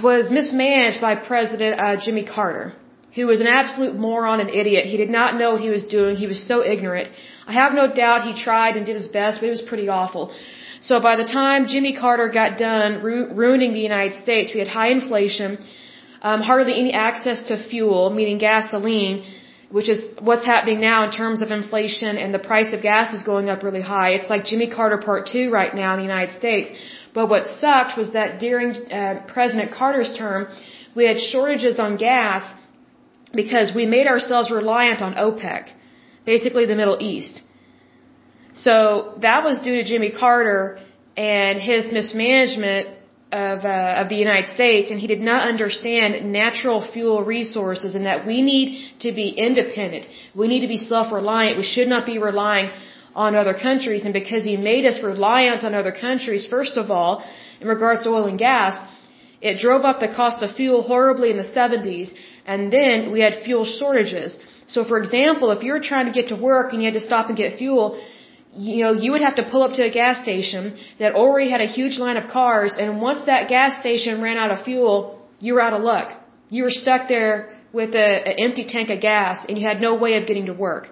[0.03, 2.73] was mismanaged by President uh, Jimmy Carter,
[3.15, 4.85] who was an absolute moron and idiot.
[4.87, 6.17] He did not know what he was doing.
[6.17, 7.09] He was so ignorant.
[7.47, 10.33] I have no doubt he tried and did his best, but it was pretty awful.
[10.81, 14.69] So by the time Jimmy Carter got done ru- ruining the United States, we had
[14.69, 15.59] high inflation,
[16.23, 19.25] um, hardly any access to fuel, meaning gasoline,
[19.71, 23.23] which is what's happening now in terms of inflation and the price of gas is
[23.23, 24.11] going up really high.
[24.11, 26.71] It's like Jimmy Carter Part 2 right now in the United States.
[27.13, 30.49] But what sucked was that during uh, President Carter's term,
[30.95, 32.45] we had shortages on gas
[33.35, 35.71] because we made ourselves reliant on OPEC,
[36.25, 37.43] basically the Middle East.
[38.55, 40.81] So that was due to Jimmy Carter
[41.17, 42.89] and his mismanagement
[43.31, 48.07] of uh, of the United States, and he did not understand natural fuel resources and
[48.07, 48.69] that we need
[49.01, 50.07] to be independent.
[50.35, 51.59] We need to be self-reliant.
[51.59, 52.71] We should not be relying
[53.15, 54.05] on other countries.
[54.05, 57.25] And because he made us reliant on other countries, first of all,
[57.61, 58.75] in regards to oil and gas,
[59.41, 62.13] it drove up the cost of fuel horribly in the 70s,
[62.53, 64.31] and then we had fuel shortages.
[64.75, 67.29] So, for example, if you're trying to get to work and you had to stop
[67.31, 67.87] and get fuel,
[68.53, 70.63] you know, you would have to pull up to a gas station
[71.01, 74.51] that already had a huge line of cars, and once that gas station ran out
[74.55, 74.97] of fuel,
[75.47, 76.09] you were out of luck.
[76.57, 77.35] You were stuck there
[77.79, 80.85] with an empty tank of gas, and you had no way of getting to work.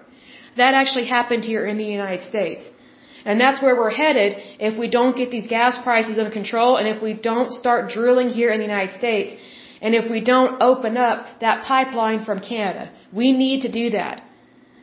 [0.61, 2.63] That actually happened here in the United States.
[3.25, 4.31] And that's where we're headed
[4.67, 8.29] if we don't get these gas prices under control, and if we don't start drilling
[8.29, 9.31] here in the United States,
[9.81, 12.91] and if we don't open up that pipeline from Canada.
[13.13, 14.23] We need to do that.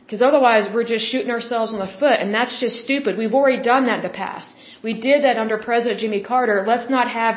[0.03, 3.17] Because otherwise we're just shooting ourselves in the foot and that's just stupid.
[3.17, 4.49] We've already done that in the past.
[4.83, 6.63] We did that under President Jimmy Carter.
[6.67, 7.35] Let's not have,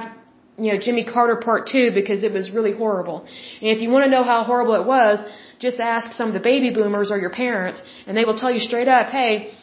[0.58, 3.18] you know, Jimmy Carter part two because it was really horrible.
[3.60, 5.18] And if you want to know how horrible it was,
[5.58, 8.60] just ask some of the baby boomers or your parents and they will tell you
[8.60, 9.54] straight up, hey,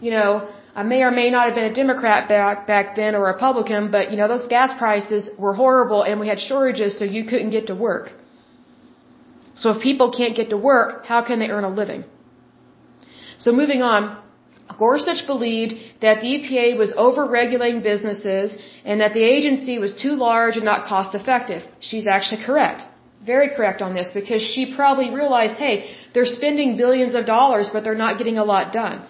[0.00, 0.48] you know,
[0.80, 3.90] I may or may not have been a Democrat back back then or a Republican,
[3.94, 7.52] but you know those gas prices were horrible and we had shortages, so you couldn't
[7.58, 8.12] get to work.
[9.62, 12.04] So if people can't get to work, how can they earn a living?
[13.38, 14.02] So moving on,
[14.78, 20.56] Gorsuch believed that the EPA was overregulating businesses and that the agency was too large
[20.56, 21.62] and not cost effective.
[21.80, 22.82] She's actually correct.
[23.24, 25.76] Very correct on this because she probably realized, hey,
[26.12, 29.06] they're spending billions of dollars, but they're not getting a lot done.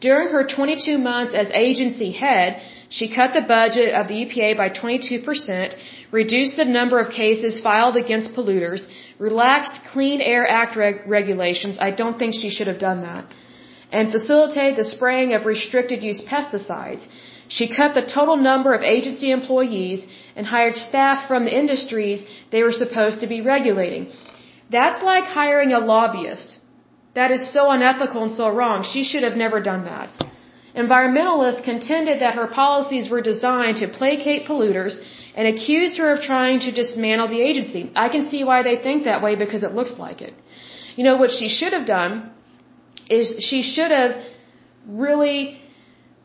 [0.00, 4.68] During her 22 months as agency head, she cut the budget of the EPA by
[4.68, 5.74] 22%,
[6.10, 8.86] reduced the number of cases filed against polluters,
[9.18, 11.78] relaxed Clean Air Act reg regulations.
[11.80, 13.34] I don't think she should have done that
[13.92, 17.06] and facilitated the spraying of restricted use pesticides.
[17.48, 20.04] She cut the total number of agency employees
[20.34, 24.08] and hired staff from the industries they were supposed to be regulating.
[24.70, 26.58] That's like hiring a lobbyist.
[27.18, 28.78] That is so unethical and so wrong.
[28.92, 30.08] She should have never done that.
[30.84, 34.94] Environmentalists contended that her policies were designed to placate polluters
[35.34, 37.82] and accused her of trying to dismantle the agency.
[38.04, 40.34] I can see why they think that way because it looks like it.
[40.96, 42.30] You know, what she should have done
[43.08, 44.12] is she should have
[44.86, 45.40] really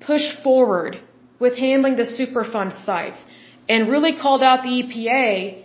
[0.02, 1.00] pushed forward
[1.40, 3.26] with handling the Superfund sites
[3.70, 5.64] and really called out the EPA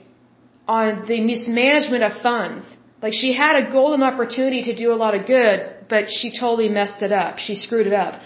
[0.68, 2.64] on the mismanagement of funds.
[3.02, 6.68] Like she had a golden opportunity to do a lot of good, but she totally
[6.68, 7.38] messed it up.
[7.38, 8.20] She screwed it up.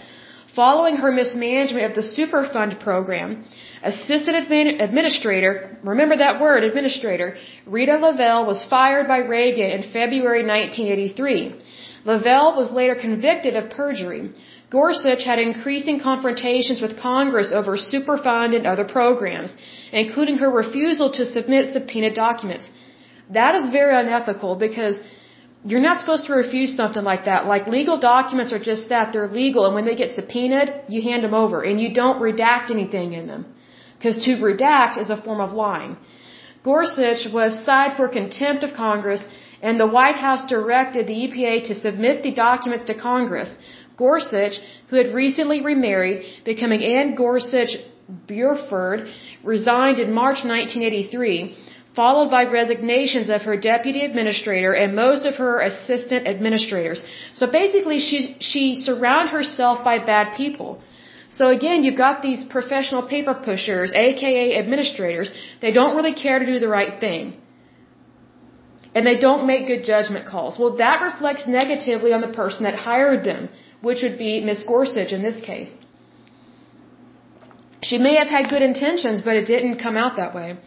[0.55, 3.45] Following her mismanagement of the Superfund program,
[3.83, 4.35] assistant
[4.81, 11.55] administrator, remember that word, administrator, Rita Lavelle was fired by Reagan in February 1983.
[12.03, 14.31] Lavelle was later convicted of perjury.
[14.69, 19.55] Gorsuch had increasing confrontations with Congress over Superfund and other programs,
[19.93, 22.69] including her refusal to submit subpoenaed documents.
[23.39, 24.95] That is very unethical because
[25.63, 27.45] you're not supposed to refuse something like that.
[27.45, 31.23] Like legal documents are just that, they're legal, and when they get subpoenaed, you hand
[31.23, 33.45] them over, and you don't redact anything in them.
[33.97, 35.97] Because to redact is a form of lying.
[36.63, 39.23] Gorsuch was cited for contempt of Congress,
[39.61, 43.55] and the White House directed the EPA to submit the documents to Congress.
[43.97, 44.55] Gorsuch,
[44.89, 47.73] who had recently remarried, becoming Anne Gorsuch
[48.27, 49.07] Burford,
[49.43, 51.55] resigned in March 1983,
[51.95, 57.03] followed by resignations of her deputy administrator and most of her assistant administrators.
[57.33, 60.81] So basically, she, she surrounded herself by bad people.
[61.29, 66.45] So again, you've got these professional paper pushers, aka administrators, they don't really care to
[66.45, 67.41] do the right thing
[68.93, 70.59] and they don't make good judgment calls.
[70.59, 73.49] Well, that reflects negatively on the person that hired them,
[73.81, 75.73] which would be Miss Gorsuch in this case.
[77.83, 80.57] She may have had good intentions, but it didn't come out that way.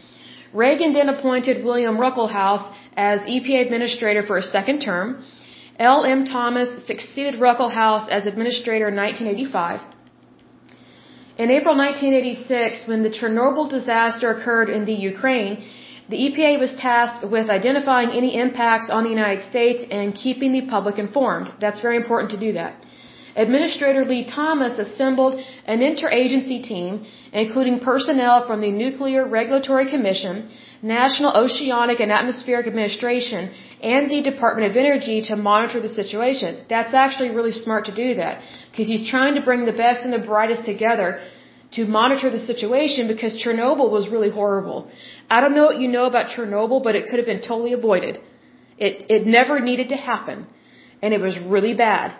[0.53, 5.23] Reagan then appointed William Ruckelshaus as EPA administrator for a second term.
[5.77, 6.05] L.
[6.05, 6.23] M.
[6.25, 9.81] Thomas succeeded Ruckelshaus as administrator in 1985.
[11.37, 15.65] In April 1986, when the Chernobyl disaster occurred in the Ukraine,
[16.07, 20.61] the EPA was tasked with identifying any impacts on the United States and keeping the
[20.61, 21.49] public informed.
[21.59, 22.85] That's very important to do that.
[23.35, 30.49] Administrator Lee Thomas assembled an interagency team, including personnel from the Nuclear Regulatory Commission,
[30.81, 33.51] National Oceanic and Atmospheric Administration,
[33.83, 36.63] and the Department of Energy to monitor the situation.
[36.69, 40.13] That's actually really smart to do that, because he's trying to bring the best and
[40.13, 41.19] the brightest together
[41.71, 44.87] to monitor the situation because Chernobyl was really horrible.
[45.29, 48.19] I don't know what you know about Chernobyl, but it could have been totally avoided.
[48.77, 50.47] It, it never needed to happen.
[51.01, 52.15] And it was really bad.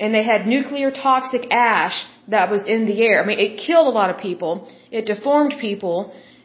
[0.00, 1.96] And they had nuclear toxic ash
[2.34, 3.22] that was in the air.
[3.22, 4.52] I mean, it killed a lot of people.
[4.90, 5.96] It deformed people.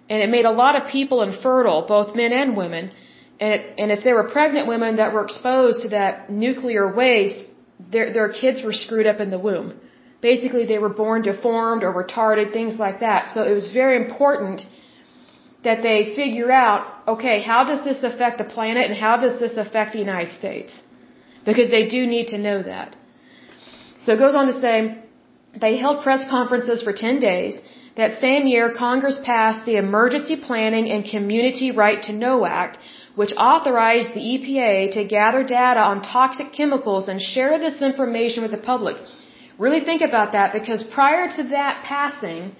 [0.09, 2.91] And it made a lot of people infertile, both men and women.
[3.39, 7.39] And, it, and if there were pregnant women that were exposed to that nuclear waste,
[7.93, 9.73] their, their kids were screwed up in the womb.
[10.21, 13.29] Basically, they were born deformed or retarded, things like that.
[13.33, 14.65] So it was very important
[15.63, 16.81] that they figure out,
[17.13, 20.81] okay, how does this affect the planet and how does this affect the United States?
[21.45, 22.95] Because they do need to know that.
[24.05, 24.75] So it goes on to say,
[25.63, 27.59] they held press conferences for 10 days.
[27.99, 32.77] That same year, Congress passed the Emergency Planning and Community Right to Know Act,
[33.15, 38.51] which authorized the EPA to gather data on toxic chemicals and share this information with
[38.51, 38.97] the public.
[39.57, 42.55] Really think about that because prior to that passing,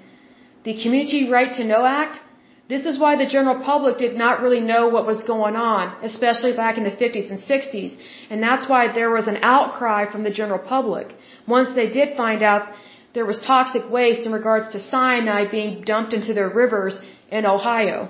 [0.64, 2.20] the Community Right to Know Act
[2.68, 6.54] this is why the general public did not really know what was going on, especially
[6.56, 7.96] back in the 50s and 60s.
[8.32, 11.14] And that's why there was an outcry from the general public.
[11.48, 12.74] Once they did find out
[13.14, 17.00] there was toxic waste in regards to cyanide being dumped into their rivers
[17.32, 18.10] in Ohio.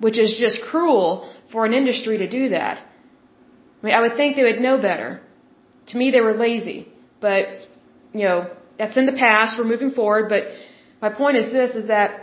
[0.00, 2.78] Which is just cruel for an industry to do that.
[3.82, 5.22] I mean, I would think they would know better.
[5.88, 6.86] To me, they were lazy.
[7.20, 7.46] But,
[8.12, 9.56] you know, that's in the past.
[9.58, 10.28] We're moving forward.
[10.28, 10.42] But
[11.00, 12.21] my point is this, is that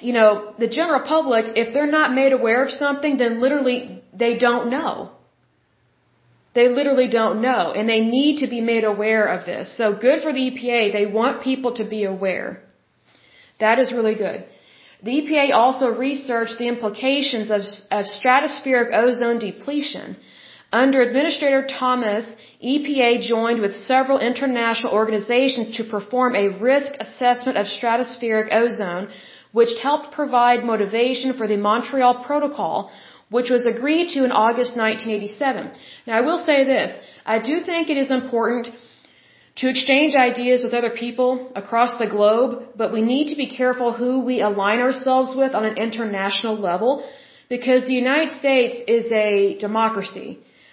[0.00, 4.36] you know, the general public, if they're not made aware of something, then literally they
[4.38, 5.10] don't know.
[6.54, 9.76] They literally don't know, and they need to be made aware of this.
[9.76, 10.92] So good for the EPA.
[10.92, 12.62] They want people to be aware.
[13.58, 14.44] That is really good.
[15.02, 20.16] The EPA also researched the implications of, of stratospheric ozone depletion.
[20.72, 22.24] Under Administrator Thomas,
[22.62, 29.08] EPA joined with several international organizations to perform a risk assessment of stratospheric ozone
[29.58, 32.76] which helped provide motivation for the Montreal Protocol,
[33.36, 35.70] which was agreed to in August 1987.
[36.06, 36.90] Now, I will say this.
[37.34, 38.70] I do think it is important
[39.60, 42.50] to exchange ideas with other people across the globe,
[42.80, 46.90] but we need to be careful who we align ourselves with on an international level
[47.48, 50.28] because the United States is a democracy.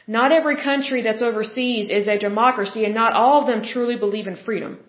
[0.07, 4.27] Not every country that's overseas is a democracy and not all of them truly believe
[4.31, 4.79] in freedom.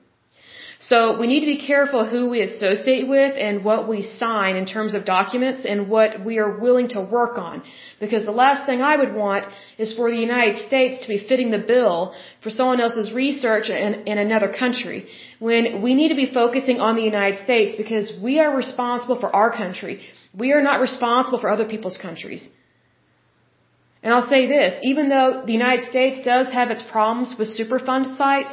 [0.90, 4.66] So we need to be careful who we associate with and what we sign in
[4.66, 7.62] terms of documents and what we are willing to work on.
[8.00, 9.44] Because the last thing I would want
[9.78, 13.94] is for the United States to be fitting the bill for someone else's research in,
[14.10, 15.06] in another country.
[15.38, 19.30] When we need to be focusing on the United States because we are responsible for
[19.34, 20.00] our country.
[20.36, 22.48] We are not responsible for other people's countries.
[24.02, 28.16] And I'll say this, even though the United States does have its problems with Superfund
[28.16, 28.52] sites,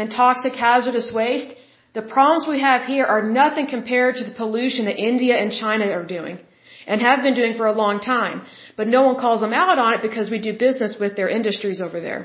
[0.00, 1.50] and toxic hazardous waste,
[1.92, 5.86] the problems we have here are nothing compared to the pollution that India and China
[5.98, 6.38] are doing
[6.86, 8.42] and have been doing for a long time.
[8.76, 11.80] But no one calls them out on it because we do business with their industries
[11.80, 12.22] over there.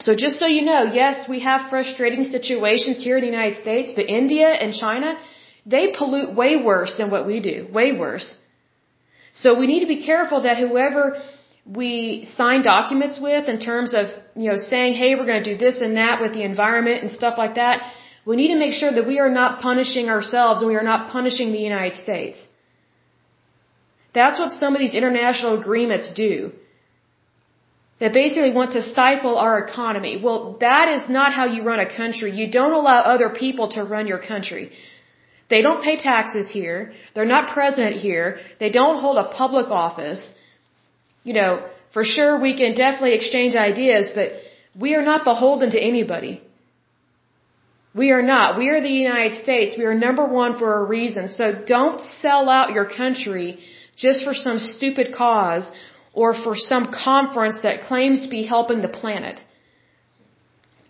[0.00, 3.92] So just so you know, yes, we have frustrating situations here in the United States,
[3.94, 5.10] but India and China,
[5.64, 7.68] they pollute way worse than what we do.
[7.72, 8.28] Way worse.
[9.34, 11.22] So we need to be careful that whoever
[11.64, 15.58] we sign documents with in terms of, you know, saying, hey, we're going to do
[15.58, 17.82] this and that with the environment and stuff like that,
[18.24, 21.10] we need to make sure that we are not punishing ourselves and we are not
[21.10, 22.48] punishing the United States.
[24.14, 26.52] That's what some of these international agreements do.
[28.00, 30.20] They basically want to stifle our economy.
[30.22, 32.32] Well, that is not how you run a country.
[32.32, 34.72] You don't allow other people to run your country.
[35.48, 36.92] They don't pay taxes here.
[37.14, 38.38] They're not president here.
[38.58, 40.32] They don't hold a public office
[41.24, 44.32] you know, for sure we can definitely exchange ideas, but
[44.78, 46.42] we are not beholden to anybody.
[47.94, 48.56] We are not.
[48.56, 49.76] We are the United States.
[49.76, 51.28] We are number one for a reason.
[51.28, 53.58] So don't sell out your country
[53.96, 55.70] just for some stupid cause
[56.14, 59.44] or for some conference that claims to be helping the planet.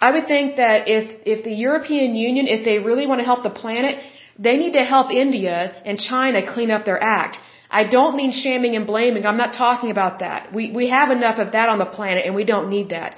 [0.01, 3.43] I would think that if, if the European Union, if they really want to help
[3.43, 4.01] the planet,
[4.39, 7.39] they need to help India and China clean up their act.
[7.81, 9.25] I don't mean shaming and blaming.
[9.25, 10.53] I'm not talking about that.
[10.57, 13.16] We, we have enough of that on the planet and we don't need that.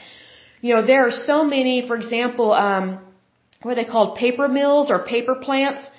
[0.61, 3.01] You know, there are so many, for example, um,
[3.63, 4.17] what are they called?
[4.17, 5.91] Paper mills or paper plants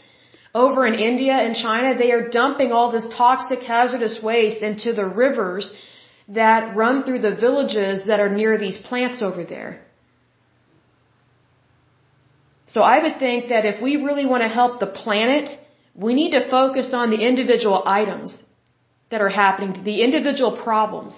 [0.63, 1.97] over in India and China.
[1.97, 5.73] They are dumping all this toxic hazardous waste into the rivers
[6.29, 9.81] that run through the villages that are near these plants over there.
[12.67, 15.49] So I would think that if we really want to help the planet,
[15.93, 18.39] we need to focus on the individual items
[19.11, 21.15] that are happening, the individual problems.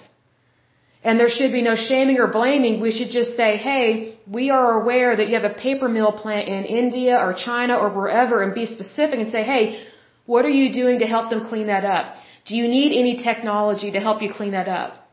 [1.02, 2.80] And there should be no shaming or blaming.
[2.80, 6.48] We should just say, hey, we are aware that you have a paper mill plant
[6.48, 9.82] in India or China or wherever and be specific and say, hey,
[10.26, 12.16] what are you doing to help them clean that up?
[12.46, 15.08] Do you need any technology to help you clean that up?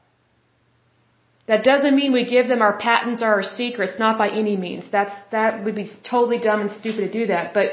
[1.47, 4.89] That doesn't mean we give them our patents or our secrets, not by any means.
[4.89, 7.53] That's, that would be totally dumb and stupid to do that.
[7.53, 7.67] But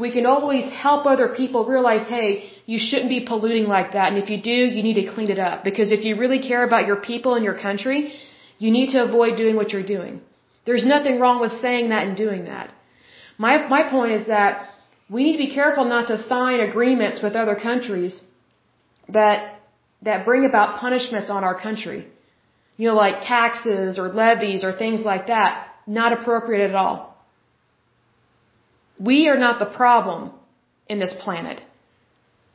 [0.00, 2.28] we can always help other people realize, hey,
[2.72, 4.06] you shouldn't be polluting like that.
[4.12, 5.62] And if you do, you need to clean it up.
[5.68, 8.12] Because if you really care about your people and your country,
[8.58, 10.22] you need to avoid doing what you're doing.
[10.64, 12.72] There's nothing wrong with saying that and doing that.
[13.36, 14.70] My, my point is that
[15.10, 18.22] we need to be careful not to sign agreements with other countries
[19.08, 19.60] that,
[20.02, 22.06] that bring about punishments on our country.
[22.78, 25.66] You know, like taxes or levies or things like that.
[25.86, 27.09] Not appropriate at all.
[29.00, 30.32] We are not the problem
[30.88, 31.58] in this planet.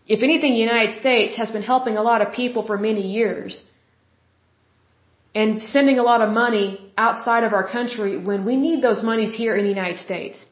[0.08, 3.64] If anything, the United States has been helping a lot of people for many years
[5.34, 6.68] and sending a lot of money
[6.98, 10.46] outside of our country when we need those monies here in the United States.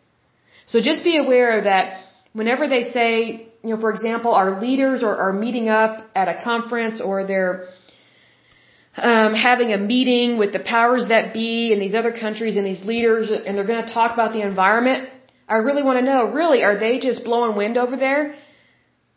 [0.65, 1.85] So just be aware that
[2.33, 6.43] whenever they say, you know, for example, our leaders are, are meeting up at a
[6.43, 7.69] conference or they're
[8.97, 12.83] um, having a meeting with the powers that be in these other countries and these
[12.83, 15.09] leaders and they're going to talk about the environment,
[15.47, 18.35] I really want to know, really, are they just blowing wind over there?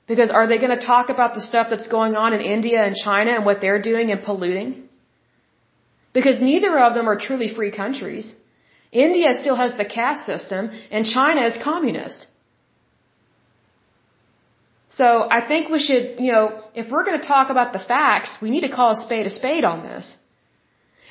[0.07, 2.95] Because are they going to talk about the stuff that's going on in India and
[2.95, 4.89] China and what they're doing and polluting?
[6.13, 8.33] Because neither of them are truly free countries.
[8.93, 12.27] India still has the caste system and China is communist.
[14.89, 18.39] So I think we should, you know, if we're going to talk about the facts,
[18.41, 20.17] we need to call a spade a spade on this.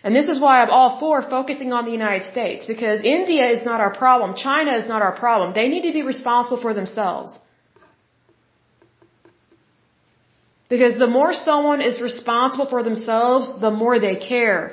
[0.05, 3.65] And this is why I'm all for focusing on the United States, because India is
[3.69, 5.55] not our problem, China is not our problem.
[5.55, 7.39] They need to be responsible for themselves.
[10.69, 14.63] Because the more someone is responsible for themselves, the more they care.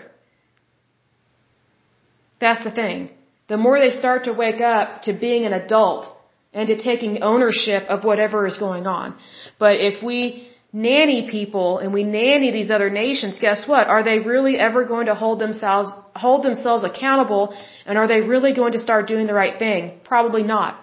[2.39, 3.11] That's the thing.
[3.49, 6.15] The more they start to wake up to being an adult
[6.53, 9.17] and to taking ownership of whatever is going on.
[9.59, 13.89] But if we nanny people and we nanny these other nations, guess what?
[13.89, 17.55] Are they really ever going to hold themselves hold themselves accountable
[17.85, 20.01] and are they really going to start doing the right thing?
[20.05, 20.79] Probably not.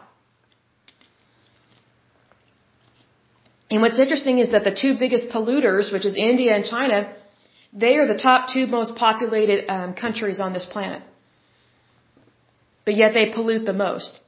[3.72, 7.14] And what's interesting is that the two biggest polluters, which is India and China,
[7.72, 11.04] they are the top two most populated um, countries on this planet.
[12.84, 14.20] But yet they pollute the most.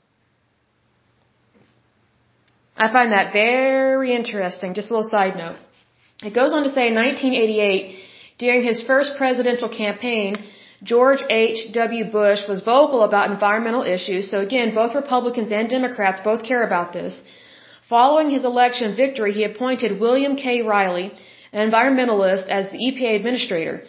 [2.76, 4.74] I find that very interesting.
[4.74, 5.57] Just a little side note.
[6.24, 7.95] It goes on to say in 1988,
[8.38, 10.36] during his first presidential campaign,
[10.84, 12.05] George H.W.
[12.11, 14.32] Bush was vocal about environmental issues.
[14.32, 17.19] So again, both Republicans and Democrats both care about this.
[17.88, 20.61] Following his election victory, he appointed William K.
[20.61, 21.11] Reilly,
[21.53, 23.84] an environmentalist, as the EPA administrator.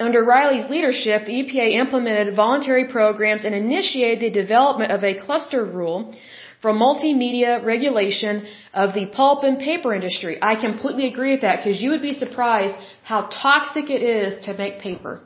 [0.00, 5.64] Under Reilly's leadership, the EPA implemented voluntary programs and initiated the development of a cluster
[5.64, 6.14] rule
[6.60, 10.38] for multimedia regulation of the pulp and paper industry.
[10.42, 14.54] I completely agree with that because you would be surprised how toxic it is to
[14.54, 15.20] make paper.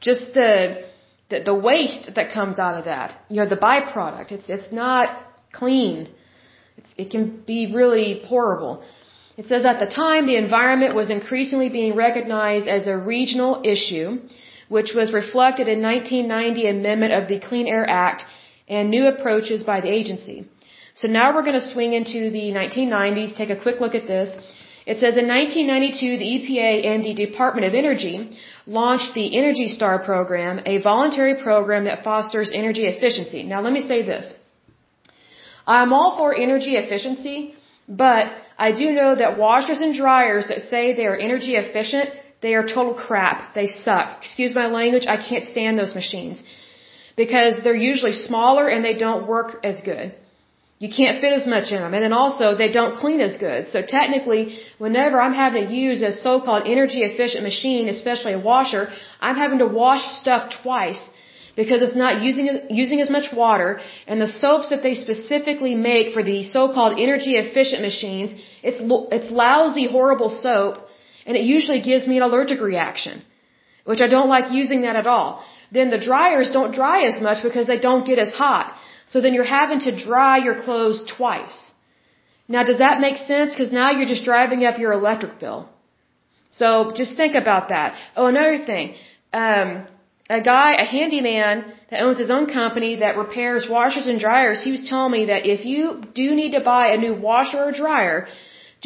[0.00, 0.84] Just the,
[1.30, 4.32] the, the waste that comes out of that, you know, the byproduct.
[4.32, 5.08] It's, it's not
[5.52, 6.08] clean.
[6.76, 8.82] It's, it can be really horrible.
[9.36, 14.20] It says at the time the environment was increasingly being recognized as a regional issue,
[14.68, 18.24] which was reflected in 1990 amendment of the Clean Air Act
[18.72, 20.38] and new approaches by the agency.
[21.00, 24.28] So now we're going to swing into the 1990s, take a quick look at this.
[24.92, 28.16] It says in 1992, the EPA and the Department of Energy
[28.66, 33.42] launched the Energy Star program, a voluntary program that fosters energy efficiency.
[33.44, 34.34] Now let me say this.
[35.66, 37.54] I'm all for energy efficiency,
[37.88, 42.10] but I do know that washers and dryers that say they are energy efficient,
[42.40, 43.54] they are total crap.
[43.54, 44.18] They suck.
[44.22, 46.42] Excuse my language, I can't stand those machines.
[47.16, 50.14] Because they're usually smaller and they don't work as good.
[50.84, 51.94] You can't fit as much in them.
[51.94, 53.68] And then also, they don't clean as good.
[53.68, 58.88] So technically, whenever I'm having to use a so-called energy efficient machine, especially a washer,
[59.20, 61.02] I'm having to wash stuff twice
[61.56, 66.14] because it's not using using as much water and the soaps that they specifically make
[66.14, 68.30] for the so-called energy efficient machines
[68.62, 68.80] it's
[69.16, 70.78] it's lousy horrible soap
[71.26, 73.22] and it usually gives me an allergic reaction
[73.84, 75.44] which I don't like using that at all
[75.76, 78.74] then the dryers don't dry as much because they don't get as hot.
[79.12, 81.58] So then you're having to dry your clothes twice.
[82.56, 83.56] Now does that make sense?
[83.60, 85.60] Cuz now you're just driving up your electric bill.
[86.60, 86.68] So
[87.00, 87.96] just think about that.
[88.16, 88.94] Oh another thing.
[89.44, 89.68] Um
[90.38, 94.70] a guy, a handyman that owns his own company that repairs washers and dryers, he
[94.76, 95.82] was telling me that if you
[96.20, 98.16] do need to buy a new washer or dryer,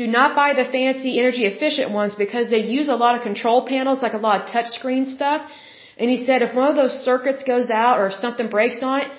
[0.01, 3.61] do not buy the fancy energy efficient ones because they use a lot of control
[3.67, 5.43] panels, like a lot of touch screen stuff.
[5.97, 9.01] And he said if one of those circuits goes out or if something breaks on
[9.03, 9.11] it,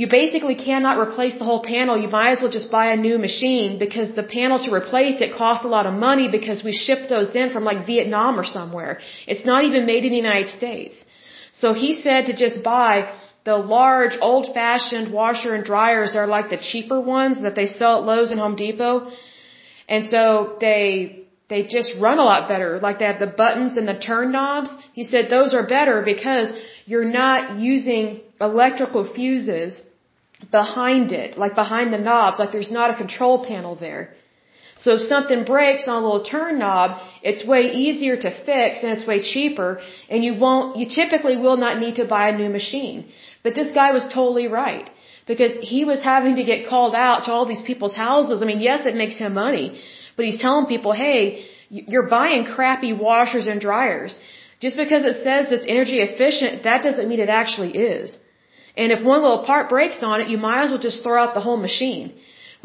[0.00, 1.98] you basically cannot replace the whole panel.
[1.98, 5.36] You might as well just buy a new machine because the panel to replace it
[5.36, 9.00] costs a lot of money because we ship those in from like Vietnam or somewhere.
[9.26, 11.04] It's not even made in the United States.
[11.52, 13.12] So he said to just buy
[13.44, 17.98] the large old fashioned washer and dryers are like the cheaper ones that they sell
[17.98, 19.10] at Lowe's and Home Depot.
[19.88, 21.17] And so they,
[21.48, 22.78] they just run a lot better.
[22.78, 24.70] Like they have the buttons and the turn knobs.
[24.92, 26.52] He said those are better because
[26.84, 29.80] you're not using electrical fuses
[30.50, 34.14] behind it, like behind the knobs, like there's not a control panel there.
[34.80, 38.92] So if something breaks on a little turn knob, it's way easier to fix and
[38.92, 42.48] it's way cheaper and you won't, you typically will not need to buy a new
[42.48, 43.06] machine.
[43.42, 44.88] But this guy was totally right
[45.26, 48.40] because he was having to get called out to all these people's houses.
[48.40, 49.80] I mean, yes, it makes him money,
[50.18, 51.18] but he's telling people, hey,
[51.70, 54.20] you're buying crappy washers and dryers.
[54.64, 58.18] Just because it says it's energy efficient, that doesn't mean it actually is.
[58.76, 61.34] And if one little part breaks on it, you might as well just throw out
[61.34, 62.06] the whole machine.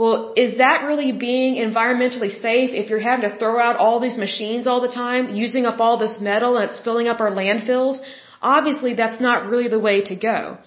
[0.01, 4.17] Well, is that really being environmentally safe if you're having to throw out all these
[4.25, 7.99] machines all the time, using up all this metal and it's filling up our landfills?
[8.41, 10.57] Obviously, that's not really the way to go.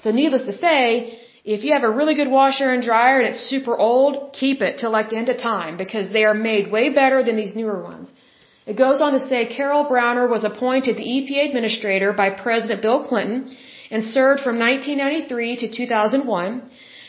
[0.00, 3.40] So needless to say, if you have a really good washer and dryer and it's
[3.54, 6.88] super old, keep it till like the end of time because they are made way
[6.88, 8.10] better than these newer ones.
[8.66, 13.06] It goes on to say Carol Browner was appointed the EPA administrator by President Bill
[13.06, 13.54] Clinton
[13.90, 16.62] and served from 1993 to 2001.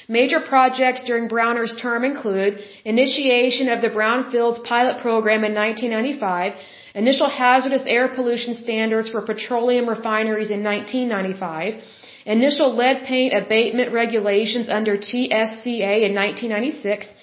[0.10, 6.54] Major projects during Browner's term include initiation of the Brownfields pilot program in 1995,
[6.94, 11.82] initial hazardous air pollution standards for petroleum refineries in 1995,
[12.26, 17.14] initial lead paint abatement regulations under TSCA in 1996,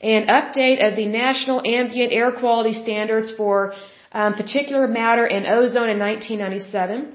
[0.00, 3.74] and update of the National Ambient Air Quality Standards for
[4.12, 7.12] um, particulate matter and ozone in 1997.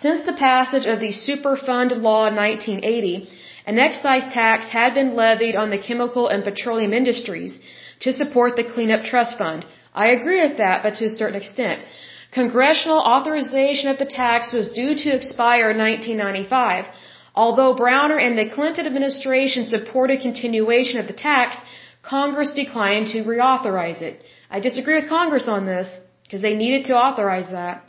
[0.00, 3.28] Since the passage of the Superfund Law in 1980,
[3.66, 7.58] an excise tax had been levied on the chemical and petroleum industries
[8.00, 9.64] to support the Cleanup Trust Fund.
[9.94, 11.84] I agree with that, but to a certain extent.
[12.34, 16.86] Congressional authorization of the tax was due to expire in 1995.
[17.34, 21.56] Although Browner and the Clinton administration supported continuation of the tax,
[22.02, 24.20] Congress declined to reauthorize it.
[24.50, 25.88] I disagree with Congress on this
[26.24, 27.84] because they needed to authorize that.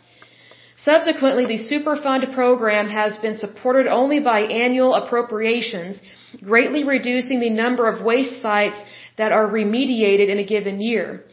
[0.78, 6.02] Subsequently, the Superfund program has been supported only by annual appropriations,
[6.44, 8.78] greatly reducing the number of waste sites
[9.18, 11.24] that are remediated in a given year.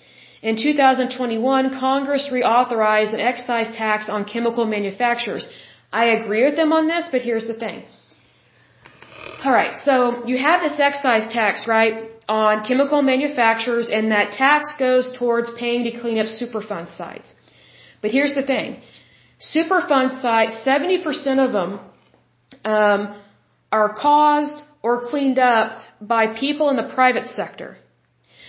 [0.43, 5.47] In 2021, Congress reauthorized an excise tax on chemical manufacturers.
[5.93, 7.84] I agree with them on this, but here's the thing.
[9.45, 15.16] Alright, so you have this excise tax, right, on chemical manufacturers, and that tax goes
[15.16, 17.34] towards paying to clean up Superfund sites.
[18.01, 18.80] But here's the thing.
[19.55, 21.80] Superfund sites, 70% of them
[22.64, 23.20] um,
[23.70, 27.76] are caused or cleaned up by people in the private sector.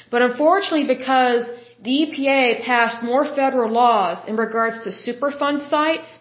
[0.10, 1.44] But unfortunately, because
[1.82, 6.20] the EPA passed more federal laws in regards to Superfund sites,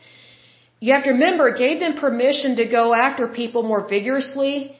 [0.80, 4.76] you have to remember it gave them permission to go after people more vigorously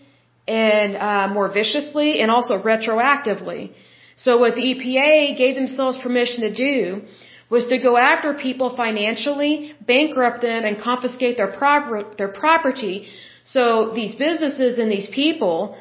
[0.48, 3.72] and uh, more viciously and also retroactively.
[4.16, 7.02] So what the EPA gave themselves permission to do
[7.48, 13.06] was to go after people financially, bankrupt them, and confiscate their, pro- their property.
[13.44, 15.76] So these businesses and these people,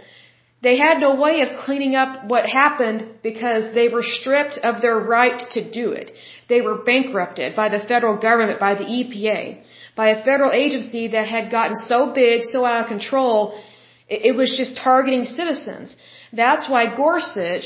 [0.61, 4.99] they had no way of cleaning up what happened because they were stripped of their
[4.99, 6.11] right to do it.
[6.49, 9.63] They were bankrupted by the federal government, by the EPA,
[9.95, 13.59] by a federal agency that had gotten so big, so out of control,
[14.07, 15.95] it, was just targeting citizens.
[16.31, 17.65] That's why Gorsuch,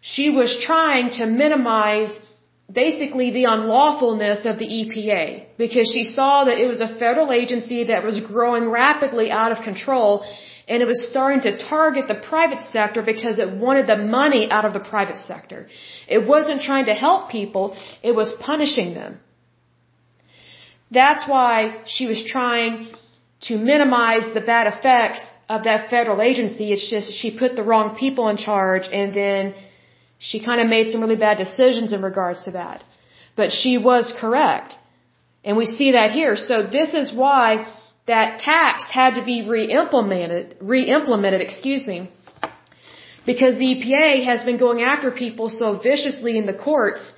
[0.00, 2.12] she was trying to minimize
[2.72, 7.84] basically the unlawfulness of the EPA because she saw that it was a federal agency
[7.84, 10.24] that was growing rapidly out of control
[10.68, 14.64] and it was starting to target the private sector because it wanted the money out
[14.64, 15.66] of the private sector.
[16.08, 19.20] It wasn't trying to help people, it was punishing them.
[20.90, 22.88] That's why she was trying
[23.48, 26.72] to minimize the bad effects of that federal agency.
[26.72, 29.54] It's just she put the wrong people in charge and then
[30.18, 32.84] she kind of made some really bad decisions in regards to that.
[33.34, 34.76] But she was correct.
[35.44, 36.36] And we see that here.
[36.36, 37.66] So this is why
[38.06, 42.10] that tax had to be re-implemented, re-implemented, excuse me,
[43.24, 47.12] because the EPA has been going after people so viciously in the courts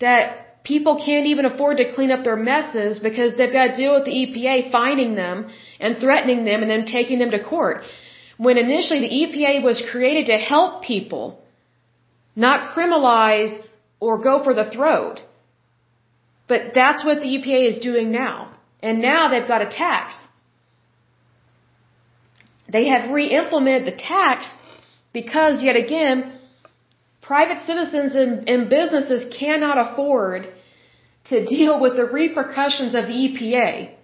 [0.00, 3.94] that people can't even afford to clean up their messes because they've got to deal
[3.94, 5.48] with the EPA finding them
[5.78, 7.84] and threatening them and then taking them to court.
[8.38, 11.42] When initially the EPA was created to help people
[12.34, 13.54] not criminalize
[14.00, 15.20] or go for the throat.
[16.48, 18.55] But that's what the EPA is doing now.
[18.82, 20.14] And now they've got a tax.
[22.68, 24.54] They have re-implemented the tax
[25.12, 26.38] because yet again,
[27.22, 30.48] private citizens and, and businesses cannot afford
[31.26, 33.94] to deal with the repercussions of the EPA.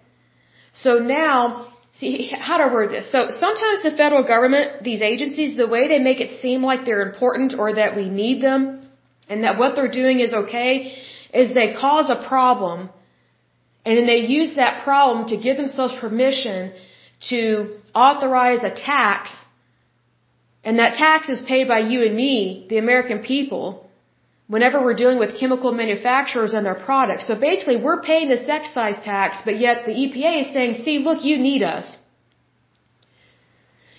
[0.73, 3.11] So now See, how to word this?
[3.13, 7.03] So sometimes the federal government, these agencies, the way they make it seem like they're
[7.03, 8.89] important or that we need them
[9.29, 10.95] and that what they're doing is okay
[11.33, 12.91] is they cause a problem
[13.85, 16.73] and then they use that problem to give themselves permission
[17.31, 19.43] to authorize a tax
[20.65, 23.89] and that tax is paid by you and me, the American people,
[24.47, 27.27] whenever we're dealing with chemical manufacturers and their products.
[27.27, 31.25] So basically, we're paying this excise tax, but yet the EPA is saying, see, look,
[31.25, 31.97] you need us.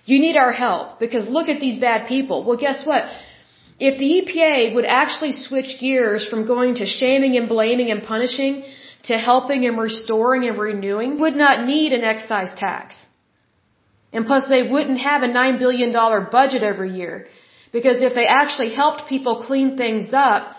[0.06, 2.44] You need our help because look at these bad people.
[2.46, 3.04] Well, guess what?
[3.80, 8.64] If the EPA would actually switch gears from going to shaming and blaming and punishing
[9.04, 13.06] to helping and restoring and renewing, would not need an excise tax.
[14.14, 15.92] And plus they wouldn't have a $9 billion
[16.32, 17.26] budget every year.
[17.72, 20.56] Because if they actually helped people clean things up,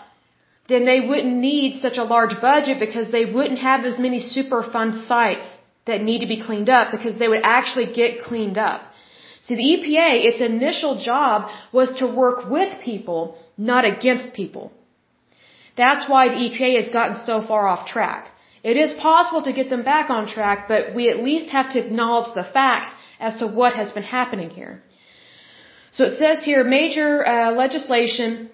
[0.67, 5.07] then they wouldn't need such a large budget because they wouldn't have as many Superfund
[5.07, 5.47] sites
[5.85, 8.81] that need to be cleaned up because they would actually get cleaned up.
[9.41, 14.71] See, the EPA, its initial job was to work with people, not against people.
[15.77, 18.31] That's why the EPA has gotten so far off track.
[18.71, 21.79] It is possible to get them back on track, but we at least have to
[21.85, 24.75] acknowledge the facts as to what has been happening here.
[25.97, 28.49] So it says here major uh, legislation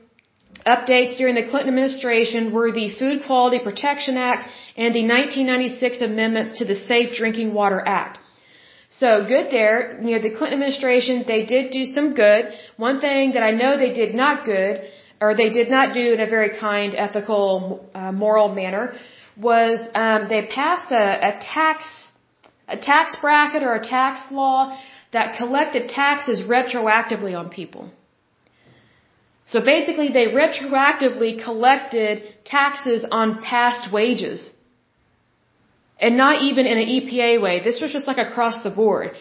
[0.74, 4.43] updates during the Clinton administration were the Food Quality Protection Act
[4.76, 8.20] and the 1996 amendments to the Safe Drinking Water Act.
[8.89, 9.97] So good there.
[10.01, 12.51] You know, the Clinton administration, they did do some good.
[12.76, 14.84] One thing that I know they did not good,
[15.22, 18.86] or they did not do in a very kind, ethical, uh, moral manner,
[19.38, 21.86] was um, they passed a, a tax,
[22.68, 24.78] a tax bracket or a tax law
[25.14, 27.90] that collected taxes retroactively on people.
[29.48, 34.50] So basically they retroactively collected taxes on past wages.
[36.00, 37.56] And not even in an EPA way.
[37.64, 39.12] This was just like across the board.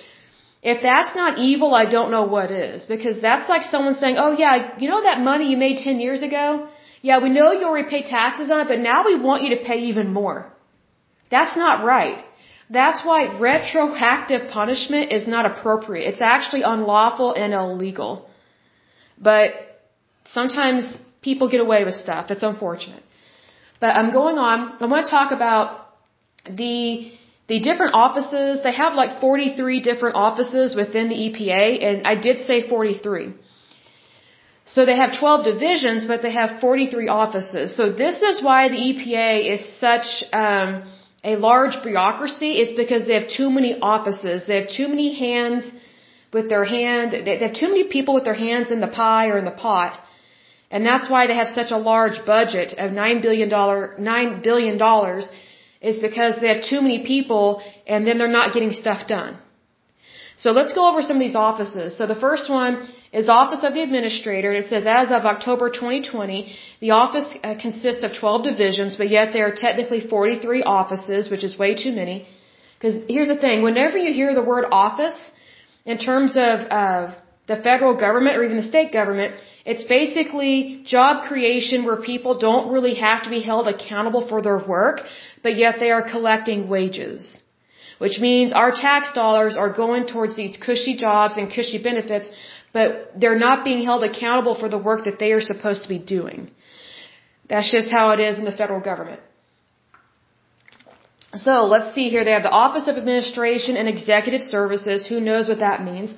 [0.63, 2.85] If that's not evil, I don't know what is.
[2.85, 6.23] Because that's like someone saying, oh yeah, you know that money you made 10 years
[6.23, 6.69] ago?
[7.03, 9.64] Yeah, we know you already paid taxes on it, but now we want you to
[9.64, 10.53] pay even more.
[11.30, 12.22] That's not right.
[12.68, 16.09] That's why retroactive punishment is not appropriate.
[16.09, 18.28] It's actually unlawful and illegal.
[19.18, 19.55] But
[20.26, 20.84] sometimes
[21.20, 22.30] people get away with stuff.
[22.30, 23.03] It's unfortunate.
[23.80, 24.76] But I'm going on.
[24.80, 25.88] I want to talk about
[26.44, 27.12] the
[27.48, 28.62] the different offices.
[28.62, 33.32] They have like 43 different offices within the EPA, and I did say 43.
[34.75, 37.75] So they have 12 divisions, but they have 43 offices.
[37.77, 40.71] So this is why the EPA is such um,
[41.25, 42.53] a large bureaucracy.
[42.61, 44.47] It's because they have too many offices.
[44.47, 45.64] They have too many hands
[46.33, 47.12] with their hand.
[47.27, 49.99] They have too many people with their hands in the pie or in the pot.
[50.71, 54.75] And that's why they have such a large budget of $9 billion, $9 billion
[55.81, 59.37] is because they have too many people and then they're not getting stuff done.
[60.43, 61.99] So let's go over some of these offices.
[61.99, 62.74] So the first one
[63.12, 64.53] is Office of the Administrator.
[64.61, 66.38] It says as of October 2020,
[66.84, 71.45] the office uh, consists of 12 divisions, but yet there are technically 43 offices, which
[71.49, 72.16] is way too many.
[72.76, 75.18] Because here's the thing, whenever you hear the word office,
[75.84, 77.14] in terms of, of
[77.47, 79.34] the federal government or even the state government,
[79.66, 84.61] it's basically job creation where people don't really have to be held accountable for their
[84.76, 85.03] work,
[85.43, 87.41] but yet they are collecting wages
[88.03, 92.28] which means our tax dollars are going towards these cushy jobs and cushy benefits,
[92.76, 95.98] but they're not being held accountable for the work that they are supposed to be
[95.98, 96.40] doing.
[97.51, 99.20] That's just how it is in the federal government.
[101.34, 102.24] So let's see here.
[102.24, 105.07] They have the Office of Administration and Executive Services.
[105.07, 106.11] Who knows what that means?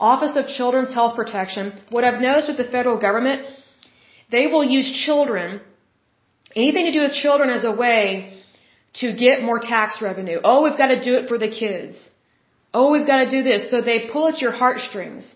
[0.00, 1.78] Office of Children's Health Protection.
[1.90, 3.42] What I've noticed with the federal government,
[4.30, 5.60] they will use children,
[6.56, 8.37] anything to do with children as a way
[9.00, 10.38] to get more tax revenue.
[10.42, 11.96] Oh, we've got to do it for the kids.
[12.74, 13.70] Oh, we've got to do this.
[13.70, 15.34] So they pull at your heartstrings.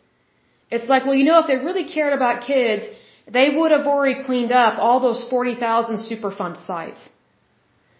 [0.70, 2.84] It's like, well, you know, if they really cared about kids,
[3.30, 7.00] they would have already cleaned up all those 40,000 Superfund sites.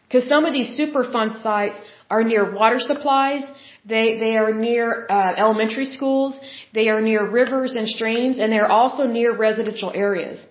[0.06, 1.78] Because some of these Superfund sites
[2.10, 3.46] are near water supplies,
[3.86, 6.40] they, they are near uh, elementary schools,
[6.74, 10.44] they are near rivers and streams, and they're also near residential areas.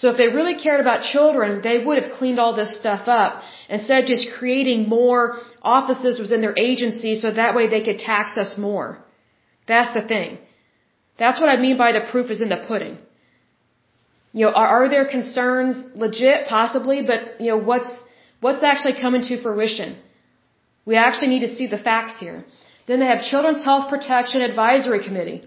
[0.00, 3.42] So if they really cared about children, they would have cleaned all this stuff up
[3.68, 8.36] instead of just creating more offices within their agency so that way they could tax
[8.36, 8.88] us more.
[9.68, 10.38] That's the thing.
[11.16, 12.98] That's what I mean by the proof is in the pudding.
[14.32, 16.48] You know, are, are there concerns legit?
[16.48, 17.90] Possibly, but you know, what's,
[18.40, 19.96] what's actually coming to fruition?
[20.84, 22.44] We actually need to see the facts here.
[22.88, 25.40] Then they have Children's Health Protection Advisory Committee.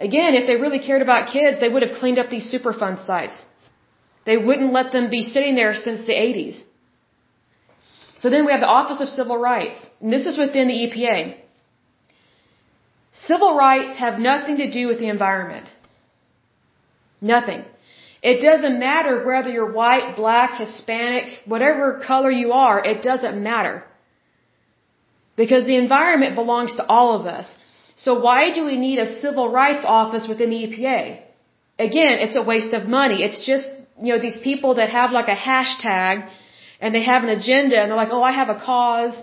[0.00, 3.38] Again, if they really cared about kids, they would have cleaned up these Superfund sites.
[4.28, 6.56] They wouldn't let them be sitting there since the 80s.
[8.22, 11.18] So then we have the Office of Civil Rights, and this is within the EPA.
[13.28, 15.70] Civil rights have nothing to do with the environment.
[17.34, 17.62] Nothing.
[18.30, 23.74] It doesn't matter whether you're white, black, Hispanic, whatever color you are, it doesn't matter.
[25.36, 27.48] Because the environment belongs to all of us.
[27.96, 31.02] So why do we need a civil rights office within the EPA?
[31.88, 33.22] Again, it's a waste of money.
[33.26, 36.28] It's just you know, these people that have like a hashtag
[36.80, 39.14] and they have an agenda and they're like, oh, I have a cause,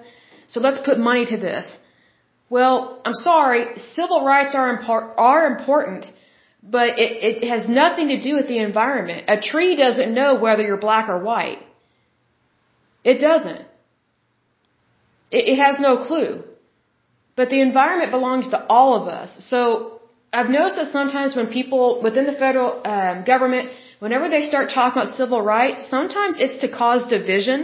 [0.48, 1.78] so let's put money to this.
[2.50, 6.06] Well, I'm sorry, civil rights are, impor- are important,
[6.62, 9.26] but it, it has nothing to do with the environment.
[9.28, 11.60] A tree doesn't know whether you're black or white.
[13.04, 13.66] It doesn't.
[15.32, 16.44] It, it has no clue.
[17.36, 19.36] But the environment belongs to all of us.
[19.50, 20.02] So
[20.38, 23.70] I've noticed that sometimes when people within the federal um, government,
[24.00, 27.60] whenever they start talking about civil rights, sometimes it's to cause division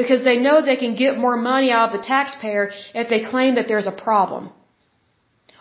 [0.00, 2.64] because they know they can get more money out of the taxpayer
[2.94, 4.50] if they claim that there's a problem.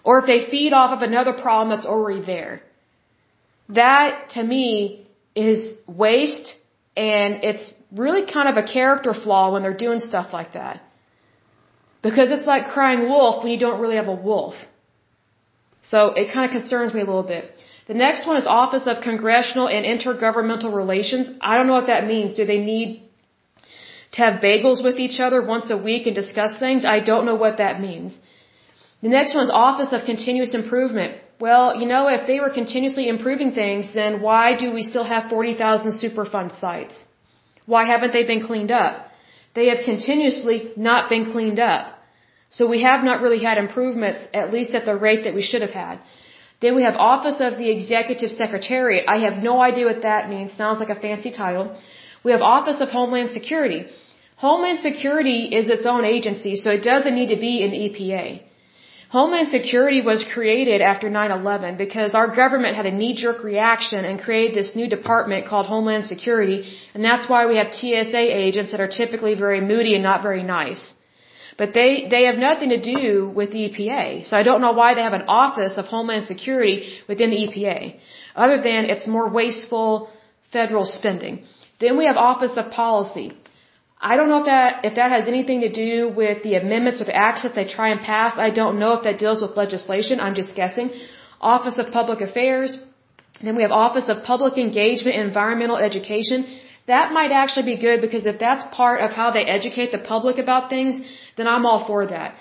[0.03, 2.61] Or if they feed off of another problem that's already there.
[3.69, 5.07] That, to me,
[5.47, 6.55] is waste
[6.95, 10.81] and it's really kind of a character flaw when they're doing stuff like that.
[12.01, 14.55] Because it's like crying wolf when you don't really have a wolf.
[15.91, 17.51] So it kind of concerns me a little bit.
[17.87, 21.29] The next one is Office of Congressional and Intergovernmental Relations.
[21.39, 22.33] I don't know what that means.
[22.33, 23.03] Do they need
[24.13, 26.85] to have bagels with each other once a week and discuss things?
[26.85, 28.17] I don't know what that means.
[29.03, 31.17] The next one is Office of Continuous Improvement.
[31.39, 35.29] Well, you know, if they were continuously improving things, then why do we still have
[35.29, 36.95] 40,000 Superfund sites?
[37.65, 39.11] Why haven't they been cleaned up?
[39.53, 41.94] They have continuously not been cleaned up.
[42.49, 45.61] So we have not really had improvements, at least at the rate that we should
[45.61, 45.99] have had.
[46.61, 49.05] Then we have Office of the Executive Secretariat.
[49.07, 50.53] I have no idea what that means.
[50.53, 51.75] Sounds like a fancy title.
[52.23, 53.85] We have Office of Homeland Security.
[54.37, 58.41] Homeland Security is its own agency, so it doesn't need to be in EPA.
[59.09, 64.55] Homeland Security was created after 9-11 because our government had a knee-jerk reaction and created
[64.55, 66.59] this new department called Homeland Security,
[66.93, 70.43] and that's why we have TSA agents that are typically very moody and not very
[70.43, 70.94] nice.
[71.57, 74.93] But they, they have nothing to do with the EPA, so I don't know why
[74.93, 77.95] they have an office of Homeland Security within the EPA,
[78.35, 80.09] other than it's more wasteful
[80.51, 81.43] federal spending.
[81.79, 83.27] Then we have Office of Policy.
[84.11, 87.05] I don't know if that if that has anything to do with the amendments or
[87.05, 88.33] the acts that they try and pass.
[88.47, 90.19] I don't know if that deals with legislation.
[90.19, 90.91] I'm just guessing.
[91.39, 92.77] Office of Public Affairs.
[93.45, 96.45] Then we have Office of Public Engagement and Environmental Education.
[96.87, 100.37] That might actually be good because if that's part of how they educate the public
[100.37, 101.01] about things,
[101.37, 102.35] then I'm all for that.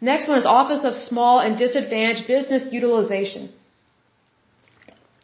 [0.00, 3.52] Next one is Office of Small and Disadvantaged Business Utilization.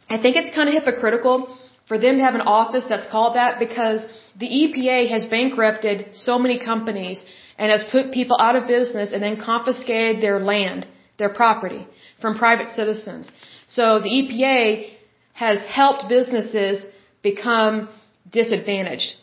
[0.09, 1.57] I think it's kind of hypocritical
[1.87, 4.05] for them to have an office that's called that because
[4.43, 7.23] the EPA has bankrupted so many companies
[7.57, 10.87] and has put people out of business and then confiscated their land,
[11.17, 11.87] their property
[12.21, 13.29] from private citizens.
[13.67, 14.89] So the EPA
[15.33, 16.85] has helped businesses
[17.21, 17.89] become
[18.31, 19.15] disadvantaged.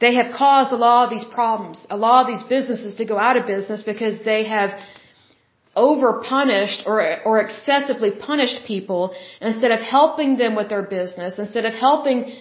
[0.00, 3.18] They have caused a lot of these problems, a lot of these businesses to go
[3.18, 4.70] out of business because they have
[5.74, 6.96] over punished or,
[7.28, 12.32] or excessively punished people instead of helping them with their business, instead of helping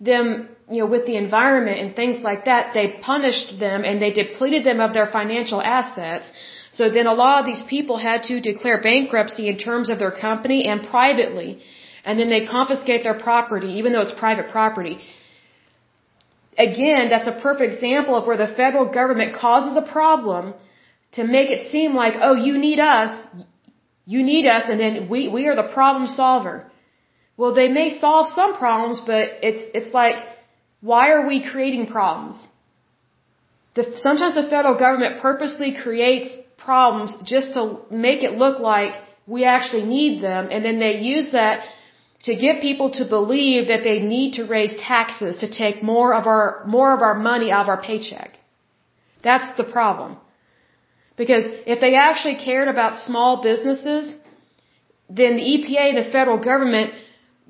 [0.00, 4.12] them, you know, with the environment and things like that, they punished them and they
[4.12, 6.30] depleted them of their financial assets.
[6.72, 10.10] So then a lot of these people had to declare bankruptcy in terms of their
[10.10, 11.50] company and privately.
[12.06, 14.94] And then they confiscate their property, even though it's private property.
[16.66, 20.54] Again, that's a perfect example of where the federal government causes a problem
[21.16, 23.12] to make it seem like, oh, you need us,
[24.14, 26.56] you need us, and then we, we are the problem solver.
[27.36, 30.16] Well, they may solve some problems, but it's, it's like,
[30.80, 32.36] why are we creating problems?
[33.74, 38.94] The, sometimes the federal government purposely creates problems just to make it look like
[39.26, 41.66] we actually need them, and then they use that
[42.26, 46.26] to get people to believe that they need to raise taxes to take more of
[46.26, 48.30] our, more of our money out of our paycheck.
[49.22, 50.16] That's the problem.
[51.16, 54.04] Because if they actually cared about small businesses,
[55.08, 56.94] then the EPA and the federal government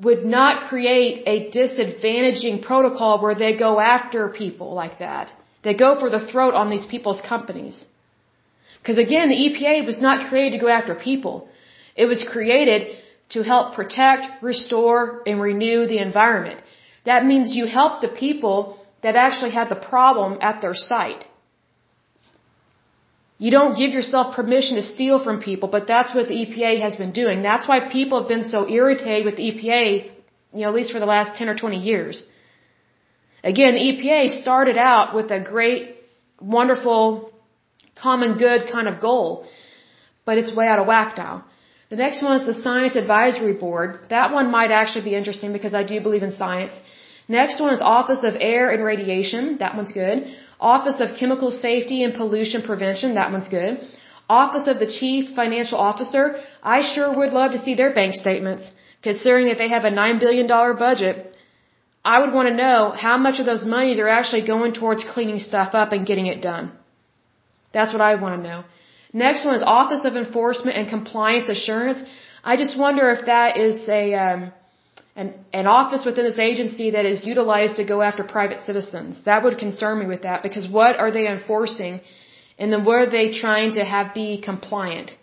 [0.06, 5.32] would not create a disadvantaging protocol where they go after people like that.
[5.64, 7.82] They go for the throat on these people's companies.
[8.80, 11.48] Because again, the EPA was not created to go after people.
[11.96, 12.94] It was created
[13.30, 16.62] to help protect, restore, and renew the environment.
[17.04, 21.26] That means you help the people that actually had the problem at their site.
[23.38, 26.96] You don't give yourself permission to steal from people, but that's what the EPA has
[26.96, 27.42] been doing.
[27.42, 30.10] That's why people have been so irritated with the EPA,
[30.54, 32.24] you know, at least for the last 10 or 20 years.
[33.44, 35.96] Again, the EPA started out with a great,
[36.40, 37.30] wonderful,
[37.94, 39.46] common good kind of goal,
[40.24, 41.44] but it's way out of whack now.
[41.88, 44.00] The next one is the Science Advisory Board.
[44.08, 46.74] That one might actually be interesting because I do believe in science.
[47.28, 49.58] Next one is Office of Air and Radiation.
[49.58, 50.18] That one's good.
[50.58, 53.14] Office of Chemical Safety and Pollution Prevention.
[53.14, 53.80] That one's good.
[54.28, 56.40] Office of the Chief Financial Officer.
[56.62, 58.70] I sure would love to see their bank statements.
[59.02, 61.36] Considering that they have a $9 billion budget,
[62.04, 65.38] I would want to know how much of those monies are actually going towards cleaning
[65.38, 66.72] stuff up and getting it done.
[67.72, 68.64] That's what I want to know.
[69.12, 72.02] Next one is Office of Enforcement and Compliance Assurance.
[72.44, 74.52] I just wonder if that is a, um,
[75.16, 79.22] an, an office within this agency that is utilized to go after private citizens.
[79.24, 82.00] That would concern me with that because what are they enforcing
[82.58, 85.16] and then what are they trying to have be compliant?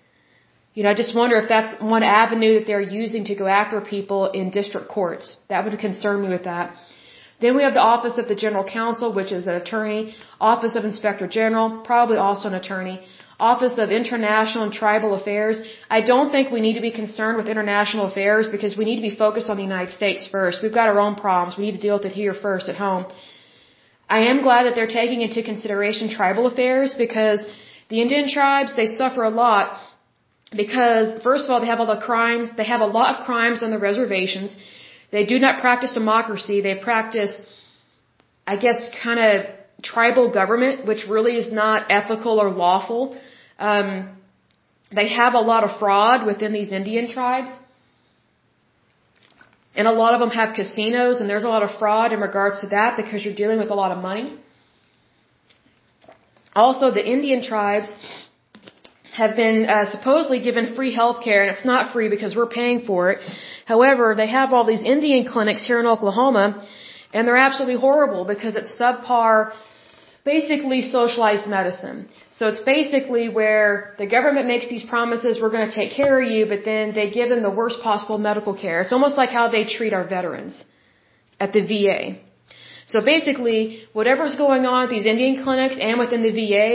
[0.74, 3.80] You know, I just wonder if that's one avenue that they're using to go after
[3.82, 5.38] people in district courts.
[5.50, 6.76] That would concern me with that.
[7.42, 10.16] Then we have the Office of the General Counsel, which is an attorney.
[10.40, 13.02] Office of Inspector General, probably also an attorney.
[13.40, 15.62] Office of International and Tribal Affairs.
[15.90, 19.08] I don't think we need to be concerned with international affairs because we need to
[19.10, 20.62] be focused on the United States first.
[20.62, 21.58] We've got our own problems.
[21.58, 23.06] We need to deal with it here first at home.
[24.10, 27.46] I am glad that they're taking into consideration tribal affairs because
[27.90, 29.80] the Indian tribes, they suffer a lot
[30.56, 32.50] because first of all, they have all the crimes.
[32.56, 34.56] They have a lot of crimes on the reservations.
[35.12, 36.62] They do not practice democracy.
[36.62, 37.42] They practice,
[38.46, 39.46] I guess, kind of
[39.92, 43.18] tribal government, which really is not ethical or lawful.
[43.60, 43.90] Um,
[45.00, 47.52] they have a lot of fraud within these Indian tribes.
[49.76, 52.62] And a lot of them have casinos, and there's a lot of fraud in regards
[52.62, 54.38] to that because you're dealing with a lot of money.
[56.56, 57.92] Also, the Indian tribes
[59.16, 62.86] have been uh, supposedly given free health care, and it's not free because we're paying
[62.86, 63.20] for it.
[63.66, 66.68] However, they have all these Indian clinics here in Oklahoma,
[67.14, 69.54] and they're absolutely horrible because it's subpar
[70.26, 72.08] basically socialized medicine.
[72.32, 76.30] So it's basically where the government makes these promises, we're going to take care of
[76.30, 78.82] you, but then they give them the worst possible medical care.
[78.82, 80.64] It's almost like how they treat our veterans
[81.40, 82.20] at the VA.
[82.86, 86.74] So basically, whatever's going on at these Indian clinics and within the VA,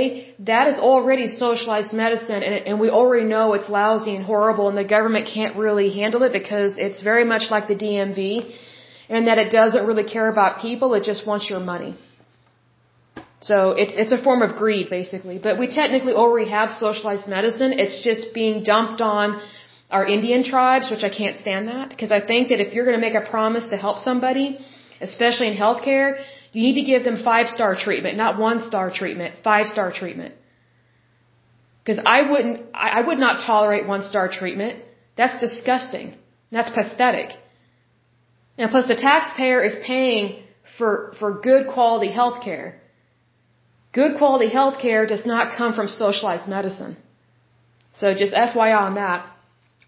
[0.50, 4.76] that is already socialized medicine and, and we already know it's lousy and horrible and
[4.76, 8.50] the government can't really handle it because it's very much like the DMV
[9.10, 11.94] and that it doesn't really care about people, it just wants your money.
[13.40, 15.38] So it's it's a form of greed basically.
[15.38, 17.72] But we technically already have socialized medicine.
[17.72, 19.40] It's just being dumped on
[19.90, 23.00] our Indian tribes, which I can't stand that because I think that if you're going
[23.00, 24.58] to make a promise to help somebody,
[25.00, 26.20] especially in healthcare,
[26.52, 30.34] you need to give them five star treatment, not one star treatment, five star treatment.
[31.82, 34.82] Because I wouldn't, I would not tolerate one star treatment.
[35.16, 36.16] That's disgusting.
[36.50, 37.30] That's pathetic.
[38.58, 40.42] And plus the taxpayer is paying
[40.76, 42.82] for, for good quality health care.
[44.00, 46.94] Good quality health care does not come from socialized medicine.
[48.00, 49.20] So just FYI on that.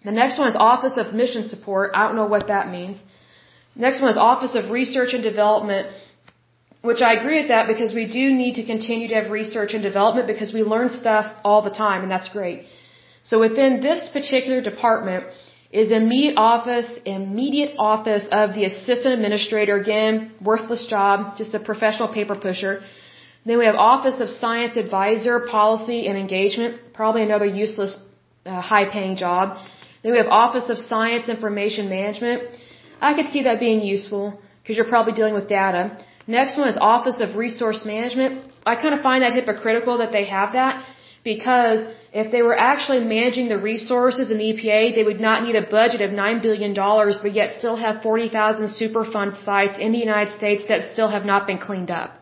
[0.08, 1.92] The next one is Office of Mission Support.
[1.94, 2.96] I don't know what that means.
[3.86, 5.86] Next one is Office of Research and Development,
[6.88, 9.82] which I agree with that because we do need to continue to have research and
[9.90, 12.64] development because we learn stuff all the time and that's great.
[13.30, 15.26] So within this particular department
[15.82, 19.76] is immediate office, immediate office of the assistant administrator.
[19.84, 22.74] Again, worthless job, just a professional paper pusher.
[23.46, 27.92] Then we have Office of Science Advisor, Policy and Engagement, probably another useless,
[28.44, 29.56] uh, high-paying job.
[30.02, 32.42] Then we have Office of Science Information Management.
[33.00, 35.96] I could see that being useful because you're probably dealing with data.
[36.26, 38.44] Next one is Office of Resource Management.
[38.64, 40.84] I kind of find that hypocritical that they have that
[41.24, 45.56] because if they were actually managing the resources in the EPA, they would not need
[45.56, 50.32] a budget of $9 billion, but yet still have 40,000 Superfund sites in the United
[50.32, 52.19] States that still have not been cleaned up.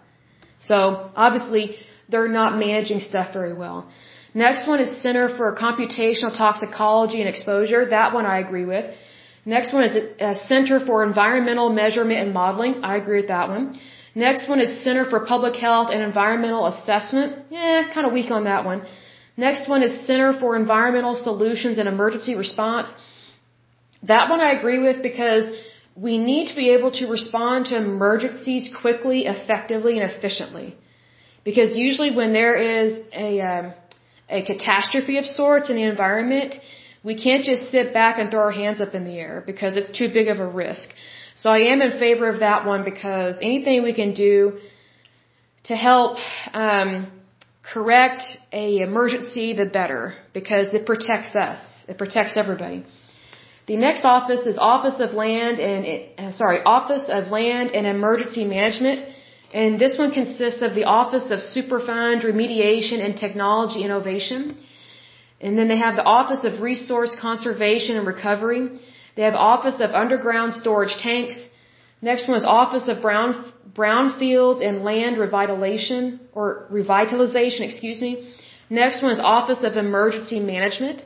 [0.60, 1.76] So obviously
[2.08, 3.88] they're not managing stuff very well.
[4.34, 7.86] Next one is Center for Computational Toxicology and Exposure.
[7.86, 8.94] That one I agree with.
[9.44, 12.84] Next one is a Center for Environmental Measurement and Modeling.
[12.84, 13.78] I agree with that one.
[14.14, 17.46] Next one is Center for Public Health and Environmental Assessment.
[17.50, 18.82] Yeah, kind of weak on that one.
[19.36, 22.88] Next one is Center for Environmental Solutions and Emergency Response.
[24.02, 25.44] That one I agree with because
[26.00, 30.76] we need to be able to respond to emergencies quickly, effectively, and efficiently.
[31.44, 33.72] Because usually when there is a, um,
[34.28, 36.54] a catastrophe of sorts in the environment,
[37.02, 39.90] we can't just sit back and throw our hands up in the air because it's
[39.96, 40.88] too big of a risk.
[41.34, 44.58] So I am in favor of that one because anything we can do
[45.64, 46.18] to help
[46.52, 47.10] um,
[47.72, 48.22] correct
[48.52, 51.60] a emergency, the better, because it protects us.
[51.88, 52.84] It protects everybody.
[53.68, 55.80] The next office is Office of Land and
[56.18, 59.00] uh, sorry, Office of Land and Emergency Management,
[59.52, 64.56] and this one consists of the Office of Superfund Remediation and Technology Innovation.
[65.42, 68.64] And then they have the Office of Resource Conservation and Recovery.
[69.16, 71.38] They have Office of Underground Storage Tanks.
[72.00, 73.30] Next one is Office of Brown
[73.80, 78.12] Brownfields and Land Revitalization or Revitalization, excuse me.
[78.70, 81.04] Next one is Office of Emergency Management.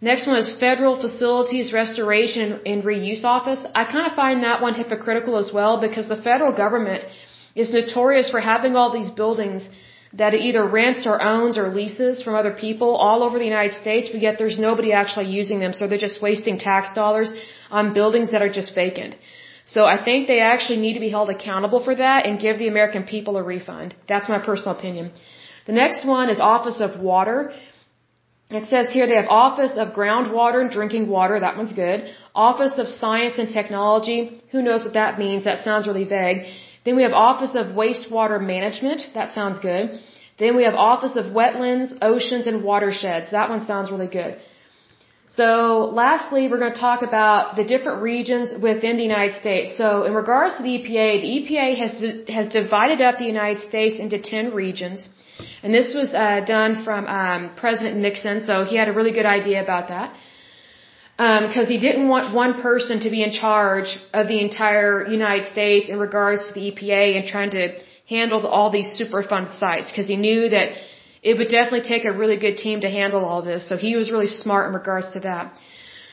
[0.00, 3.60] Next one is Federal Facilities Restoration and Reuse Office.
[3.74, 7.04] I kind of find that one hypocritical as well because the federal government
[7.56, 9.66] is notorious for having all these buildings
[10.12, 13.74] that it either rents or owns or leases from other people all over the United
[13.74, 17.34] States, but yet there's nobody actually using them, so they're just wasting tax dollars
[17.70, 19.16] on buildings that are just vacant.
[19.64, 22.68] So I think they actually need to be held accountable for that and give the
[22.68, 23.96] American people a refund.
[24.06, 25.10] That's my personal opinion.
[25.66, 27.52] The next one is Office of Water.
[28.50, 31.38] It says here they have Office of Groundwater and Drinking Water.
[31.38, 32.10] That one's good.
[32.34, 34.42] Office of Science and Technology.
[34.52, 35.44] Who knows what that means?
[35.44, 36.46] That sounds really vague.
[36.84, 39.02] Then we have Office of Wastewater Management.
[39.12, 40.00] That sounds good.
[40.38, 43.32] Then we have Office of Wetlands, Oceans, and Watersheds.
[43.32, 44.38] That one sounds really good.
[45.30, 49.76] So lastly, we're going to talk about the different regions within the United States.
[49.76, 51.92] So in regards to the EPA, the EPA has,
[52.28, 55.06] has divided up the United States into 10 regions.
[55.62, 59.26] And this was uh, done from um, President Nixon, so he had a really good
[59.26, 60.14] idea about that.
[61.16, 65.46] Because um, he didn't want one person to be in charge of the entire United
[65.46, 67.76] States in regards to the EPA and trying to
[68.08, 69.90] handle all these Superfund sites.
[69.90, 70.68] Because he knew that
[71.22, 73.68] it would definitely take a really good team to handle all this.
[73.68, 75.52] So he was really smart in regards to that.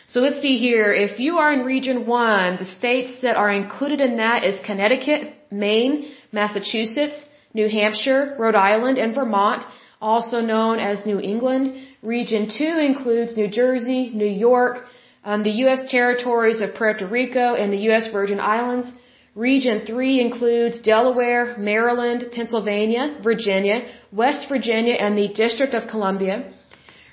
[0.07, 0.93] So let's see here.
[0.93, 5.36] If you are in Region 1, the states that are included in that is Connecticut,
[5.51, 7.23] Maine, Massachusetts,
[7.60, 9.64] New Hampshire, Rhode Island, and Vermont,
[10.01, 11.64] also known as New England.
[12.01, 14.76] Region 2 includes New Jersey, New York,
[15.24, 15.82] um, the U.S.
[15.89, 18.08] territories of Puerto Rico and the U.S.
[18.18, 18.91] Virgin Islands.
[19.36, 23.78] Region 3 includes Delaware, Maryland, Pennsylvania, Virginia,
[24.12, 26.36] West Virginia, and the District of Columbia.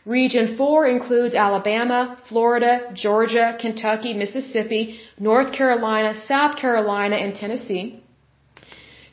[0.05, 8.03] Region 4 includes Alabama, Florida, Georgia, Kentucky, Mississippi, North Carolina, South Carolina, and Tennessee.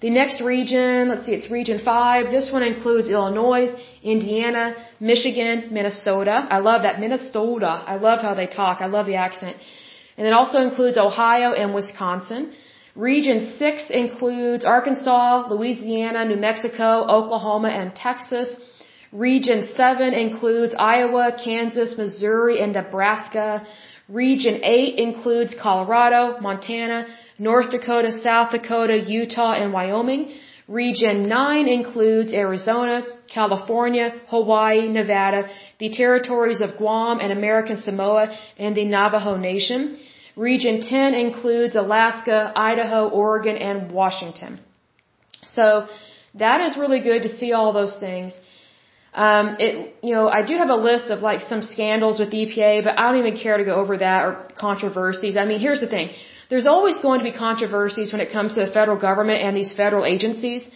[0.01, 2.31] The next region, let's see, it's Region 5.
[2.31, 3.67] This one includes Illinois,
[4.01, 6.47] Indiana, Michigan, Minnesota.
[6.49, 7.01] I love that.
[7.01, 7.83] Minnesota.
[7.93, 8.79] I love how they talk.
[8.79, 9.57] I love the accent.
[10.17, 12.53] And it also includes Ohio and Wisconsin.
[12.95, 18.55] Region 6 includes Arkansas, Louisiana, New Mexico, Oklahoma, and Texas.
[19.11, 23.67] Region 7 includes Iowa, Kansas, Missouri, and Nebraska.
[24.07, 27.05] Region 8 includes Colorado, Montana,
[27.39, 30.33] North Dakota, South Dakota, Utah, and Wyoming.
[30.67, 38.75] Region 9 includes Arizona, California, Hawaii, Nevada, the territories of Guam and American Samoa, and
[38.75, 39.97] the Navajo Nation.
[40.35, 44.59] Region 10 includes Alaska, Idaho, Oregon, and Washington.
[45.43, 45.87] So
[46.35, 48.33] that is really good to see all those things.
[49.13, 52.45] Um, it, you know, I do have a list of like some scandals with the
[52.45, 55.35] EPA, but I don't even care to go over that or controversies.
[55.35, 56.09] I mean, here's the thing.
[56.49, 59.73] There's always going to be controversies when it comes to the federal government and these
[59.81, 60.67] federal agencies.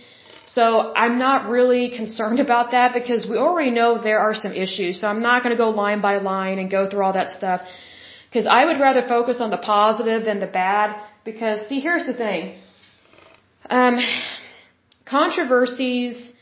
[0.45, 5.01] So I'm not really concerned about that because we already know there are some issues.
[5.01, 7.61] So I'm not going to go line by line and go through all that stuff.
[8.29, 10.99] Because I would rather focus on the positive than the bad.
[11.23, 12.55] Because see, here's the thing.
[13.69, 13.97] Um,
[15.05, 16.33] controversies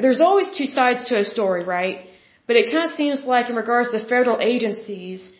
[0.00, 2.06] there's always two sides to a story, right?
[2.46, 5.30] But it kind of seems like in regards to federal agencies,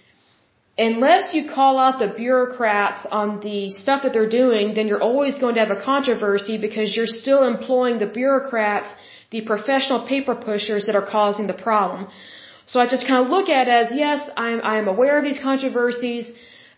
[0.79, 5.39] unless you call out the bureaucrats on the stuff that they're doing, then you're always
[5.39, 8.89] going to have a controversy because you're still employing the bureaucrats,
[9.31, 12.09] the professional paper pushers that are causing the problem.
[12.67, 15.39] So I just kind of look at it as, yes, I'm, I'm aware of these
[15.39, 16.31] controversies.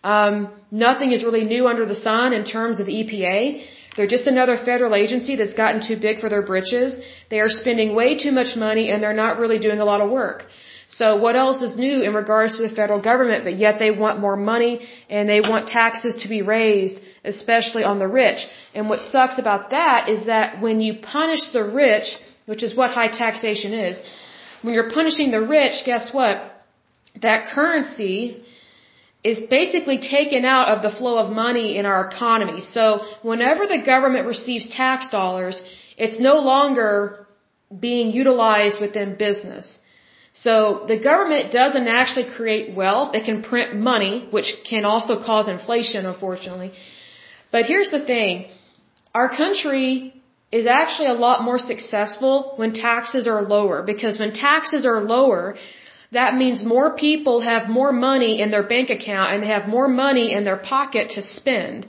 [0.02, 3.64] Um, nothing is really new under the sun in terms of the EPA.
[3.96, 6.96] They're just another federal agency that's gotten too big for their britches.
[7.30, 10.10] They are spending way too much money and they're not really doing a lot of
[10.10, 10.46] work.
[10.88, 14.20] So what else is new in regards to the federal government, but yet they want
[14.20, 18.46] more money and they want taxes to be raised, especially on the rich.
[18.74, 22.16] And what sucks about that is that when you punish the rich,
[22.46, 24.00] which is what high taxation is,
[24.62, 26.36] when you're punishing the rich, guess what?
[27.22, 28.42] That currency
[29.22, 32.60] is basically taken out of the flow of money in our economy.
[32.60, 32.84] So
[33.22, 35.64] whenever the government receives tax dollars,
[35.96, 37.26] it's no longer
[37.86, 39.78] being utilized within business.
[40.34, 43.12] So the government doesn't actually create wealth.
[43.12, 46.72] They can print money, which can also cause inflation, unfortunately.
[47.52, 48.46] But here's the thing.
[49.14, 50.12] Our country
[50.50, 55.56] is actually a lot more successful when taxes are lower because when taxes are lower,
[56.10, 59.88] that means more people have more money in their bank account and they have more
[59.88, 61.86] money in their pocket to spend.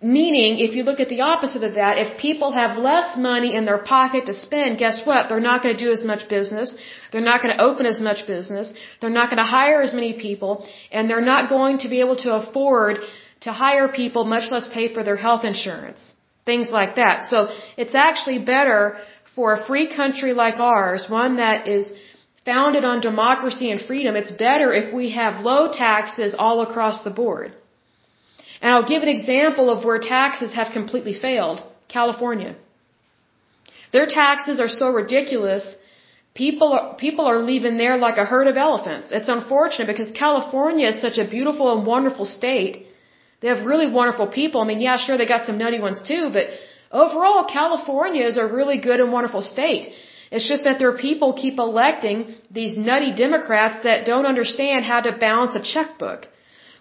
[0.00, 3.64] Meaning, if you look at the opposite of that, if people have less money in
[3.64, 5.28] their pocket to spend, guess what?
[5.28, 6.76] They're not going to do as much business.
[7.10, 8.72] They're not going to open as much business.
[9.00, 10.64] They're not going to hire as many people.
[10.92, 13.00] And they're not going to be able to afford
[13.40, 16.14] to hire people, much less pay for their health insurance.
[16.46, 17.24] Things like that.
[17.24, 18.98] So it's actually better
[19.34, 21.92] for a free country like ours, one that is
[22.44, 27.10] founded on democracy and freedom, it's better if we have low taxes all across the
[27.10, 27.52] board.
[28.60, 31.62] And I'll give an example of where taxes have completely failed.
[31.88, 32.56] California.
[33.92, 35.64] Their taxes are so ridiculous,
[36.34, 39.10] people are, people are leaving there like a herd of elephants.
[39.18, 42.74] It's unfortunate because California is such a beautiful and wonderful state.
[43.40, 44.60] They have really wonderful people.
[44.60, 46.44] I mean, yeah, sure, they got some nutty ones too, but
[46.90, 49.92] overall, California is a really good and wonderful state.
[50.30, 55.12] It's just that their people keep electing these nutty Democrats that don't understand how to
[55.16, 56.26] balance a checkbook,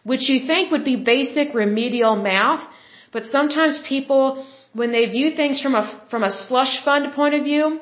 [0.03, 2.67] which you think would be basic remedial math,
[3.11, 7.43] but sometimes people, when they view things from a, from a slush fund point of
[7.43, 7.79] view,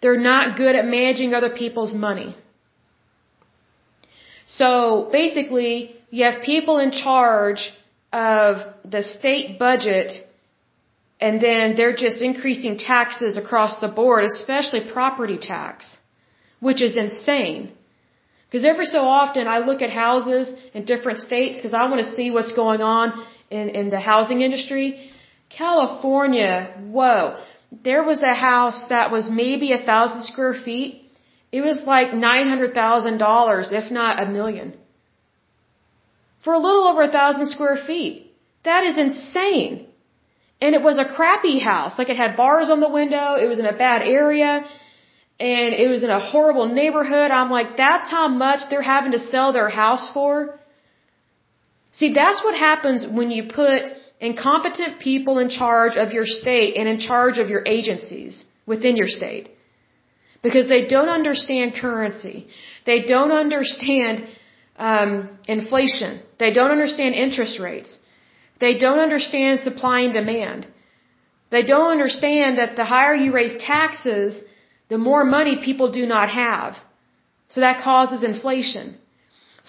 [0.00, 2.34] they're not good at managing other people's money.
[4.46, 7.72] So basically, you have people in charge
[8.12, 10.12] of the state budget
[11.20, 15.96] and then they're just increasing taxes across the board, especially property tax,
[16.60, 17.72] which is insane.
[18.54, 22.10] Because every so often I look at houses in different states because I want to
[22.16, 23.06] see what's going on
[23.50, 25.10] in, in the housing industry.
[25.48, 26.52] California,
[26.98, 27.36] whoa.
[27.88, 31.02] There was a house that was maybe a thousand square feet.
[31.50, 34.76] It was like $900,000, if not a million.
[36.44, 38.32] For a little over a thousand square feet.
[38.62, 39.88] That is insane.
[40.60, 41.98] And it was a crappy house.
[41.98, 43.34] Like it had bars on the window.
[43.34, 44.64] It was in a bad area.
[45.40, 47.30] And it was in a horrible neighborhood.
[47.30, 50.58] I'm like, that's how much they're having to sell their house for?
[51.92, 53.82] See, that's what happens when you put
[54.20, 59.08] incompetent people in charge of your state and in charge of your agencies within your
[59.08, 59.50] state.
[60.42, 62.46] Because they don't understand currency.
[62.84, 64.24] They don't understand
[64.76, 66.20] um, inflation.
[66.38, 67.98] They don't understand interest rates.
[68.60, 70.66] They don't understand supply and demand.
[71.50, 74.40] They don't understand that the higher you raise taxes,
[74.94, 76.72] the more money people do not have.
[77.52, 78.86] So that causes inflation.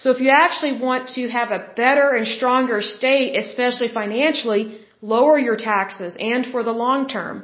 [0.00, 4.62] So if you actually want to have a better and stronger state, especially financially,
[5.14, 7.36] lower your taxes and for the long term.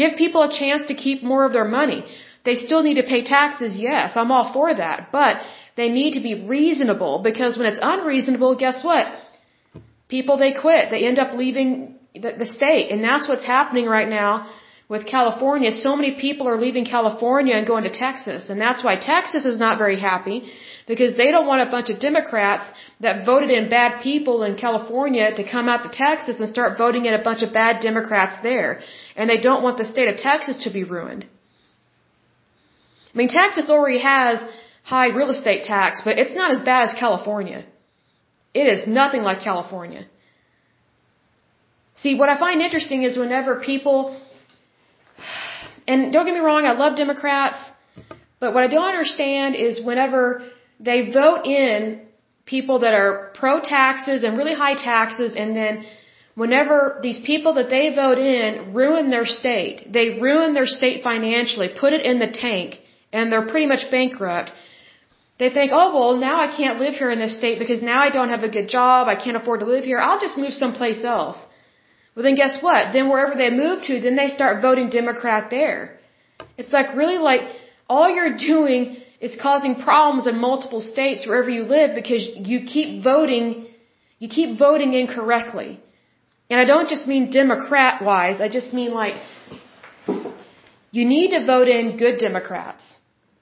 [0.00, 2.00] Give people a chance to keep more of their money.
[2.48, 5.40] They still need to pay taxes, yes, I'm all for that, but
[5.80, 9.06] they need to be reasonable because when it's unreasonable, guess what?
[10.14, 10.90] People, they quit.
[10.90, 11.70] They end up leaving
[12.24, 12.86] the, the state.
[12.92, 14.32] And that's what's happening right now
[14.88, 15.72] with California.
[15.72, 18.48] So many people are leaving California and going to Texas.
[18.50, 20.38] And that's why Texas is not very happy
[20.86, 22.64] because they don't want a bunch of Democrats
[23.00, 27.06] that voted in bad people in California to come out to Texas and start voting
[27.06, 28.80] in a bunch of bad Democrats there.
[29.16, 31.26] And they don't want the state of Texas to be ruined.
[33.12, 34.44] I mean, Texas already has
[34.84, 37.64] high real estate tax, but it's not as bad as California.
[38.54, 40.06] It is nothing like California.
[42.02, 44.20] See, what I find interesting is whenever people,
[45.86, 47.58] and don't get me wrong, I love Democrats,
[48.40, 50.42] but what I don't understand is whenever
[50.78, 52.02] they vote in
[52.44, 55.84] people that are pro taxes and really high taxes, and then
[56.34, 61.68] whenever these people that they vote in ruin their state, they ruin their state financially,
[61.84, 62.76] put it in the tank,
[63.12, 64.52] and they're pretty much bankrupt.
[65.38, 68.10] They think, oh, well, now I can't live here in this state because now I
[68.10, 69.08] don't have a good job.
[69.08, 69.98] I can't afford to live here.
[69.98, 71.44] I'll just move someplace else.
[72.16, 72.94] Well, then guess what?
[72.94, 75.98] Then wherever they move to, then they start voting Democrat there.
[76.56, 77.42] It's like really like
[77.88, 83.04] all you're doing is causing problems in multiple states wherever you live because you keep
[83.04, 83.66] voting,
[84.18, 85.80] you keep voting incorrectly.
[86.48, 89.16] And I don't just mean Democrat wise, I just mean like,
[90.90, 92.84] you need to vote in good Democrats.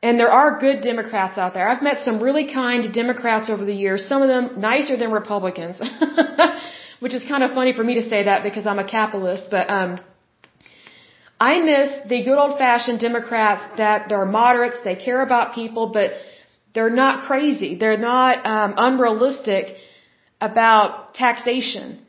[0.02, 1.66] And there are good Democrats out there.
[1.68, 5.80] I've met some really kind Democrats over the years, some of them nicer than Republicans.
[7.00, 9.70] Which is kind of funny for me to say that because I'm a capitalist, but
[9.70, 9.98] um
[11.40, 16.12] I miss the good old fashioned Democrats that they're moderates, they care about people, but
[16.74, 17.74] they're not crazy.
[17.74, 19.76] They're not um unrealistic
[20.40, 22.00] about taxation.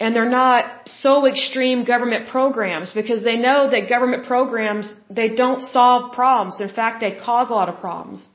[0.00, 5.62] And they're not so extreme government programs because they know that government programs they don't
[5.76, 6.60] solve problems.
[6.60, 8.26] In fact they cause a lot of problems.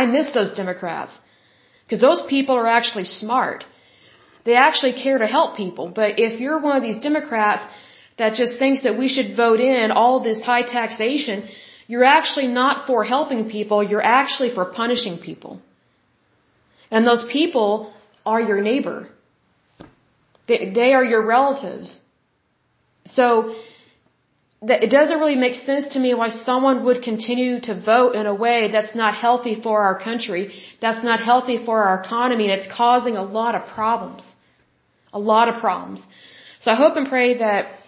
[0.00, 1.20] I miss those democrats
[1.84, 3.64] because those people are actually smart
[4.44, 5.88] they actually care to help people.
[5.88, 7.64] But if you're one of these democrats
[8.18, 11.48] that just thinks that we should vote in all this high taxation
[11.92, 15.60] you're actually not for helping people you're actually for punishing people.
[16.90, 17.92] And those people
[18.24, 19.08] are your neighbor.
[20.48, 22.00] They, they are your relatives.
[23.04, 23.54] So
[24.62, 28.34] it doesn't really make sense to me why someone would continue to vote in a
[28.34, 32.72] way that's not healthy for our country, that's not healthy for our economy, and it's
[32.72, 34.24] causing a lot of problems.
[35.12, 36.06] A lot of problems.
[36.60, 37.80] So I hope and pray that,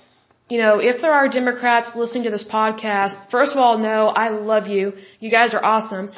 [0.48, 4.30] you know, if there are Democrats listening to this podcast, first of all, no, I
[4.30, 4.94] love you.
[5.20, 6.10] You guys are awesome.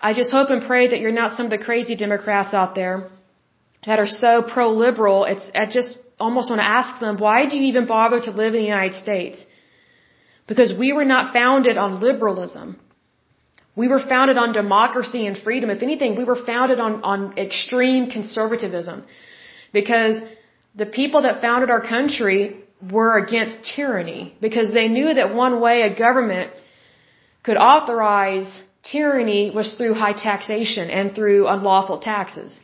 [0.00, 3.10] I just hope and pray that you're not some of the crazy Democrats out there
[3.84, 7.64] that are so pro-liberal, it's, I just almost want to ask them, why do you
[7.64, 9.44] even bother to live in the United States?
[10.46, 12.78] Because we were not founded on liberalism.
[13.76, 15.70] We were founded on democracy and freedom.
[15.70, 19.04] If anything, we were founded on, on extreme conservatism.
[19.72, 20.20] Because
[20.74, 22.64] the people that founded our country
[22.96, 24.36] were against tyranny.
[24.40, 26.52] Because they knew that one way a government
[27.42, 28.48] could authorize
[28.82, 32.60] tyranny was through high taxation and through unlawful taxes.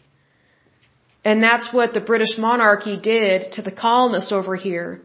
[1.24, 5.00] And that's what the British monarchy did to the colonists over here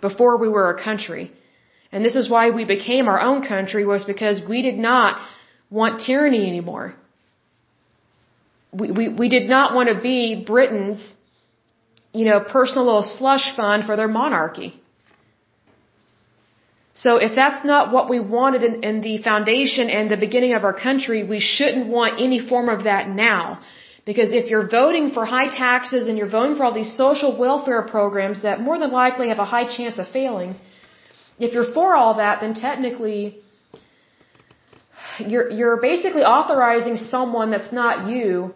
[0.00, 1.30] before we were a country.
[1.92, 5.20] And this is why we became our own country was because we did not
[5.70, 6.94] want tyranny anymore.
[8.72, 11.14] We, we, we did not want to be Britain's,
[12.12, 14.70] you know, personal little slush fund for their monarchy.
[16.94, 20.64] So if that's not what we wanted in, in the foundation and the beginning of
[20.64, 23.60] our country, we shouldn't want any form of that now.
[24.04, 27.82] Because if you're voting for high taxes and you're voting for all these social welfare
[27.82, 30.56] programs that more than likely have a high chance of failing,
[31.38, 33.38] if you're for all that, then technically
[35.18, 38.54] you're, you're basically authorizing someone that's not you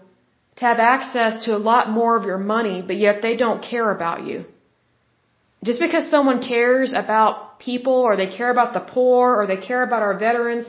[0.57, 3.91] to have access to a lot more of your money, but yet they don't care
[3.91, 4.45] about you.
[5.65, 9.83] Just because someone cares about people or they care about the poor or they care
[9.83, 10.67] about our veterans,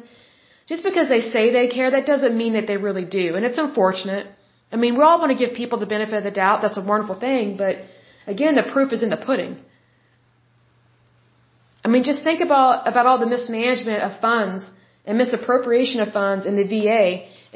[0.68, 3.36] just because they say they care, that doesn't mean that they really do.
[3.36, 4.28] And it's unfortunate.
[4.72, 6.62] I mean, we all want to give people the benefit of the doubt.
[6.62, 7.58] That's a wonderful thing.
[7.58, 7.78] But
[8.26, 9.58] Again, the proof is in the pudding.
[11.94, 14.62] Mean, just think about, about all the mismanagement of funds
[15.06, 17.08] and misappropriation of funds in the VA,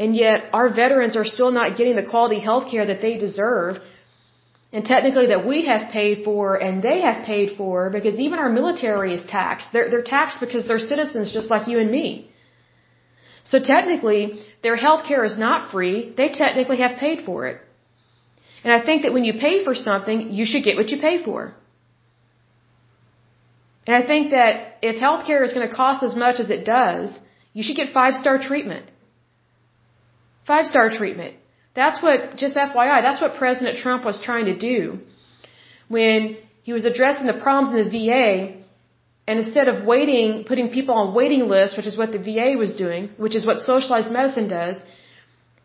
[0.01, 3.73] and yet our veterans are still not getting the quality health care that they deserve,
[4.73, 8.51] and technically that we have paid for and they have paid for, because even our
[8.61, 9.67] military is taxed.
[9.73, 12.07] They're, they're taxed because they're citizens just like you and me.
[13.51, 14.21] So technically,
[14.61, 16.13] their health care is not free.
[16.19, 17.57] They technically have paid for it.
[18.63, 21.17] And I think that when you pay for something, you should get what you pay
[21.23, 21.41] for.
[23.87, 27.17] And I think that if healthcare is going to cost as much as it does,
[27.53, 28.85] you should get five star treatment.
[30.45, 31.35] Five star treatment.
[31.73, 34.99] That's what, just FYI, that's what President Trump was trying to do
[35.87, 38.29] when he was addressing the problems in the VA.
[39.27, 42.73] And instead of waiting, putting people on waiting lists, which is what the VA was
[42.73, 44.81] doing, which is what socialized medicine does,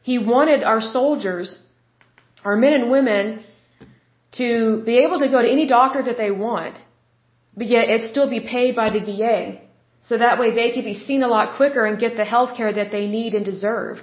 [0.02, 1.58] he wanted our soldiers
[2.44, 3.44] our men and women
[4.32, 6.78] to be able to go to any doctor that they want,
[7.56, 9.58] but yet it still be paid by the VA.
[10.00, 12.72] So that way they could be seen a lot quicker and get the health care
[12.72, 14.02] that they need and deserve.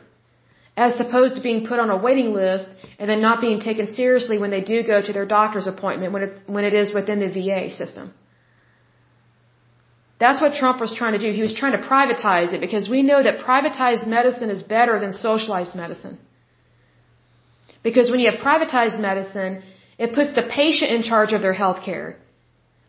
[0.77, 2.67] As opposed to being put on a waiting list
[2.99, 6.23] and then not being taken seriously when they do go to their doctor's appointment when
[6.23, 8.13] it's, when it is within the VA system.
[10.19, 11.31] That's what Trump was trying to do.
[11.31, 15.11] He was trying to privatize it because we know that privatized medicine is better than
[15.13, 16.17] socialized medicine.
[17.83, 19.63] Because when you have privatized medicine,
[19.97, 22.17] it puts the patient in charge of their health care.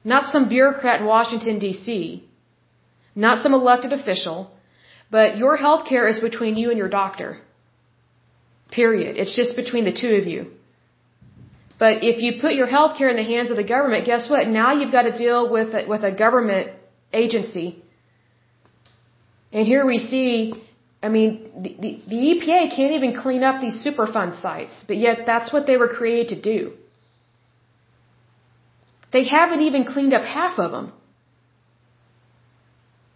[0.05, 2.25] Not some bureaucrat in Washington, D.C.
[3.15, 4.51] Not some elected official.
[5.11, 7.39] But your health care is between you and your doctor.
[8.71, 9.17] Period.
[9.17, 10.53] It's just between the two of you.
[11.79, 14.47] But if you put your health care in the hands of the government, guess what?
[14.47, 16.71] Now you've got to deal with a, with a government
[17.13, 17.83] agency.
[19.53, 20.55] And here we see
[21.03, 25.21] I mean, the, the, the EPA can't even clean up these Superfund sites, but yet
[25.25, 26.73] that's what they were created to do.
[29.13, 30.93] They haven't even cleaned up half of them.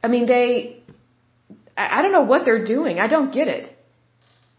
[0.02, 0.82] I mean, they,
[1.76, 2.98] I don't know what they're doing.
[2.98, 3.74] I don't get it.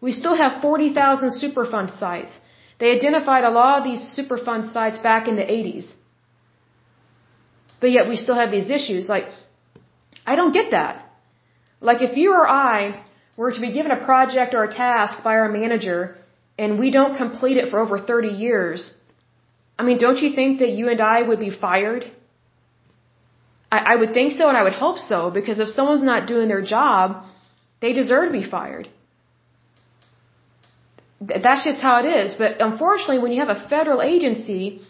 [0.02, 2.40] We still have 40,000 Superfund sites.
[2.80, 5.92] They identified a lot of these Superfund sites back in the 80s.
[7.80, 9.08] But yet we still have these issues.
[9.08, 9.28] Like,
[10.26, 11.06] I don't get that.
[11.80, 13.04] Like, if you or I
[13.38, 16.18] were to be given a project or a task by our manager
[16.58, 18.94] and we don't complete it for over 30 years,
[19.78, 22.06] I mean, don't you think that you and I would be fired?
[23.72, 26.48] I, I would think so and I would hope so because if someone's not doing
[26.48, 27.26] their job,
[27.82, 28.88] they deserve to be fired.
[31.20, 32.36] That's just how it is.
[32.36, 34.82] But unfortunately, when you have a federal agency,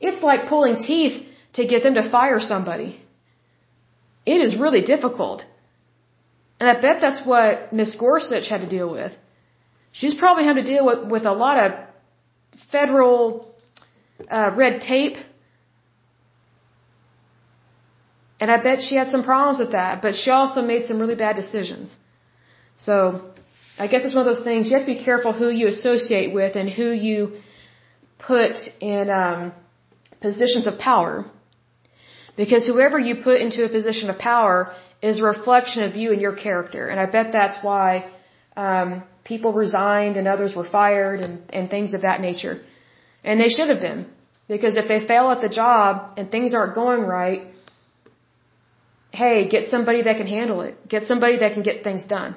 [0.00, 3.00] it's like pulling teeth to get them to fire somebody.
[4.26, 5.44] It is really difficult.
[6.60, 9.12] And I bet that's what Miss Gorsuch had to deal with.
[9.92, 11.72] She's probably had to deal with, with a lot of
[12.72, 13.53] federal
[14.30, 15.16] uh, red tape.
[18.40, 21.14] And I bet she had some problems with that, but she also made some really
[21.14, 21.96] bad decisions.
[22.76, 22.94] So,
[23.78, 26.32] I guess it's one of those things you have to be careful who you associate
[26.32, 27.32] with and who you
[28.18, 29.52] put in um,
[30.20, 31.24] positions of power.
[32.36, 34.72] Because whoever you put into a position of power
[35.02, 36.88] is a reflection of you and your character.
[36.88, 38.10] And I bet that's why
[38.56, 42.60] um, people resigned and others were fired and, and things of that nature.
[43.24, 44.06] And they should have been.
[44.46, 47.46] Because if they fail at the job and things aren't going right,
[49.10, 50.74] hey, get somebody that can handle it.
[50.88, 52.36] Get somebody that can get things done.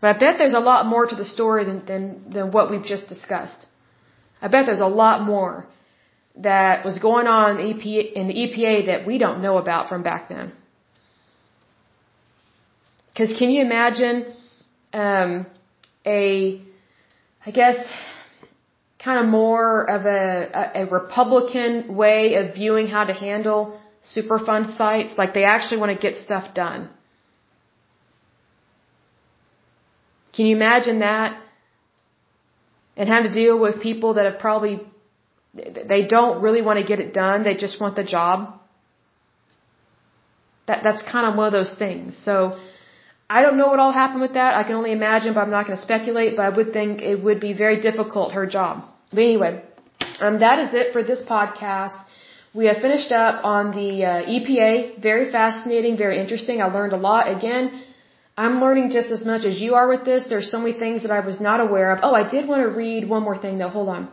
[0.00, 2.84] But I bet there's a lot more to the story than, than, than what we've
[2.84, 3.66] just discussed.
[4.40, 5.66] I bet there's a lot more
[6.36, 9.88] that was going on in the EPA, in the EPA that we don't know about
[9.88, 10.52] from back then.
[13.12, 14.32] Because can you imagine
[14.92, 15.46] um,
[16.06, 16.62] a,
[17.44, 17.76] I guess,
[19.04, 23.80] kind of more of a, a, Republican way of viewing how to handle
[24.16, 25.14] Superfund sites?
[25.18, 26.88] Like they actually want to get stuff done.
[30.34, 31.38] Can you imagine that?
[32.96, 34.80] And how to deal with people that have probably,
[35.54, 38.58] they don't really want to get it done, they just want the job.
[40.66, 42.16] That, that's kind of one of those things.
[42.24, 42.58] So,
[43.36, 44.50] I don't know what all happened with that.
[44.60, 46.32] I can only imagine, but I'm not going to speculate.
[46.38, 48.84] But I would think it would be very difficult, her job.
[49.10, 49.52] But anyway,
[50.24, 51.96] um, that is it for this podcast.
[52.60, 54.72] We have finished up on the uh, EPA.
[55.08, 56.60] Very fascinating, very interesting.
[56.60, 57.30] I learned a lot.
[57.38, 57.64] Again,
[58.36, 60.26] I'm learning just as much as you are with this.
[60.32, 62.00] There's so many things that I was not aware of.
[62.02, 63.72] Oh, I did want to read one more thing though.
[63.78, 64.10] Hold on.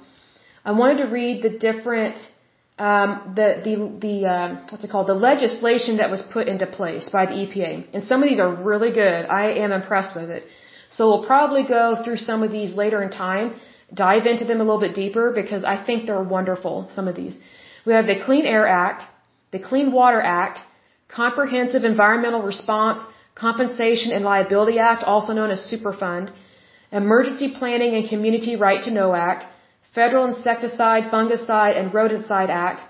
[0.63, 2.17] I wanted to read the different
[2.87, 3.73] um, the the
[4.05, 7.71] the uh, what's it called the legislation that was put into place by the EPA,
[7.93, 9.21] and some of these are really good.
[9.41, 10.43] I am impressed with it.
[10.89, 13.47] So we'll probably go through some of these later in time.
[13.93, 17.35] dive into them a little bit deeper because I think they're wonderful, some of these.
[17.85, 19.05] We have the Clean Air Act,
[19.51, 20.59] the Clean Water Act,
[21.07, 22.99] Comprehensive Environmental Response,
[23.35, 26.31] Compensation and Liability Act, also known as Superfund,
[26.91, 29.45] Emergency Planning and Community Right to Know Act,
[29.93, 32.81] Federal Insecticide, Fungicide, and Rodenticide Act,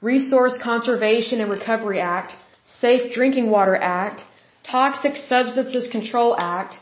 [0.00, 2.34] Resource Conservation and Recovery Act,
[2.64, 4.22] Safe Drinking Water Act,
[4.62, 6.76] Toxic Substances Control Act,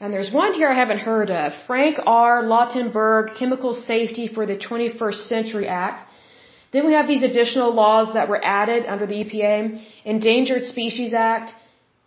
[0.00, 2.42] and there's one here I haven't heard of, Frank R.
[2.42, 6.00] Lautenberg Chemical Safety for the 21st Century Act.
[6.72, 11.54] Then we have these additional laws that were added under the EPA, Endangered Species Act,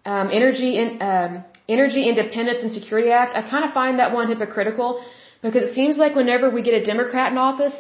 [0.06, 3.36] um, Energy in, um, Energy Independence and Security Act.
[3.36, 5.04] I kind of find that one hypocritical
[5.42, 7.76] because it seems like whenever we get a Democrat in office,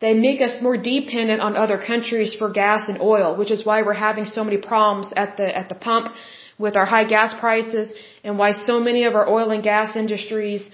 [0.00, 3.82] they make us more dependent on other countries for gas and oil, which is why
[3.82, 6.12] we're having so many problems at the at the pump
[6.58, 7.92] with our high gas prices
[8.24, 10.68] and why so many of our oil and gas industries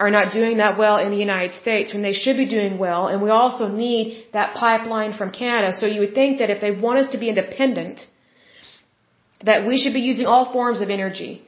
[0.00, 3.08] are not doing that well in the United States when they should be doing well.
[3.08, 5.74] And we also need that pipeline from Canada.
[5.74, 8.06] So you would think that if they want us to be independent,
[9.44, 11.42] that we should be using all forms of energy.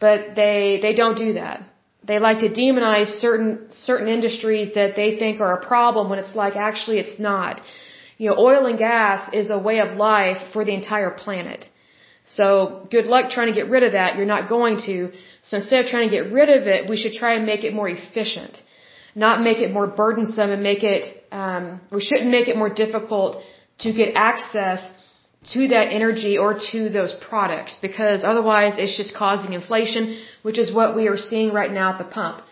[0.00, 1.62] But they, they don't do that.
[2.08, 6.34] They like to demonize certain, certain industries that they think are a problem when it's
[6.34, 7.60] like actually it's not.
[8.18, 11.68] You know, oil and gas is a way of life for the entire planet.
[12.26, 14.16] So good luck trying to get rid of that.
[14.16, 15.12] You're not going to.
[15.42, 17.72] So instead of trying to get rid of it, we should try and make it
[17.74, 18.62] more efficient,
[19.14, 21.02] not make it more burdensome and make it.
[21.30, 23.42] Um, we shouldn't make it more difficult
[23.80, 24.80] to get access
[25.52, 30.72] to that energy or to those products because otherwise it's just causing inflation, which is
[30.72, 32.42] what we are seeing right now at the pump.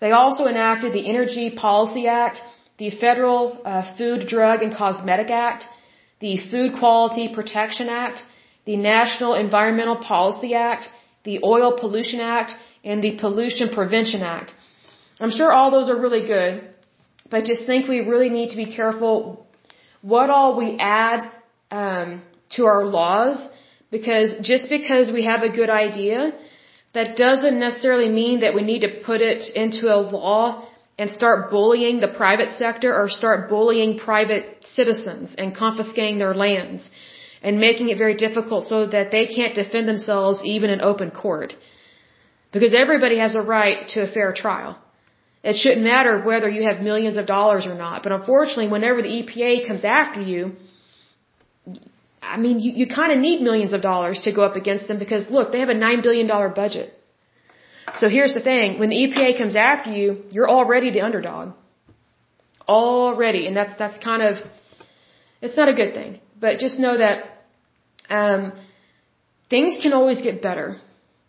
[0.00, 2.40] They also enacted the Energy Policy Act,
[2.78, 5.64] the Federal uh, Food, Drug, and Cosmetic Act,
[6.20, 8.22] the Food Quality Protection Act,
[8.64, 10.88] the National Environmental Policy Act,
[11.24, 12.52] the Oil Pollution Act,
[12.84, 14.54] and the Pollution Prevention Act.
[15.18, 16.52] I'm sure all those are really good,
[17.30, 19.46] but just think we really need to be careful
[20.00, 21.30] what all we add
[21.70, 23.48] um, to our laws
[23.90, 26.32] because just because we have a good idea,
[26.92, 30.66] that doesn't necessarily mean that we need to put it into a law
[30.98, 34.44] and start bullying the private sector or start bullying private
[34.78, 36.90] citizens and confiscating their lands
[37.42, 41.54] and making it very difficult so that they can't defend themselves even in open court.
[42.52, 44.78] Because everybody has a right to a fair trial.
[45.42, 48.02] It shouldn't matter whether you have millions of dollars or not.
[48.02, 50.52] But unfortunately, whenever the EPA comes after you,
[52.22, 54.98] I mean, you, you kind of need millions of dollars to go up against them
[54.98, 56.92] because look, they have a $9 billion budget.
[57.96, 58.78] So here's the thing.
[58.78, 61.54] When the EPA comes after you, you're already the underdog.
[62.68, 63.46] Already.
[63.46, 64.36] And that's, that's kind of,
[65.40, 66.20] it's not a good thing.
[66.38, 67.24] But just know that,
[68.08, 68.52] um,
[69.48, 70.78] things can always get better.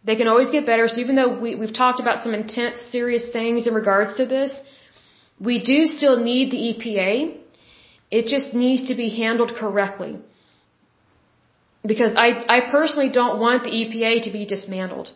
[0.03, 0.87] They can always get better.
[0.87, 4.59] So even though we, we've talked about some intense, serious things in regards to this,
[5.39, 7.37] we do still need the EPA.
[8.11, 10.19] It just needs to be handled correctly.
[11.83, 15.11] Because I, I personally don't want the EPA to be dismantled.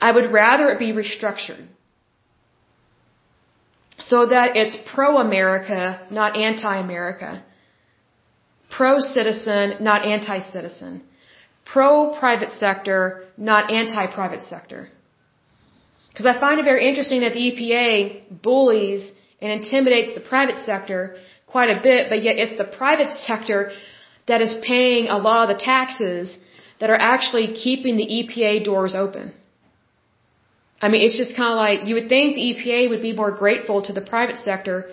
[0.00, 1.66] I would rather it be restructured.
[3.98, 7.44] So that it's pro-America, not anti-America.
[8.70, 11.04] Pro-citizen, not anti-citizen.
[11.64, 14.90] Pro-private sector, not anti-private sector.
[16.10, 19.10] Because I find it very interesting that the EPA bullies
[19.40, 23.72] and intimidates the private sector quite a bit, but yet it's the private sector
[24.26, 26.36] that is paying a lot of the taxes
[26.80, 29.32] that are actually keeping the EPA doors open.
[30.80, 33.30] I mean, it's just kind of like you would think the EPA would be more
[33.30, 34.90] grateful to the private sector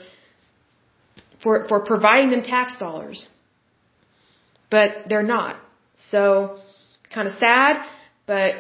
[1.44, 3.30] for for providing them tax dollars,
[4.70, 5.58] but they're not.
[5.96, 6.60] So,
[7.14, 7.84] kind of sad,
[8.26, 8.52] but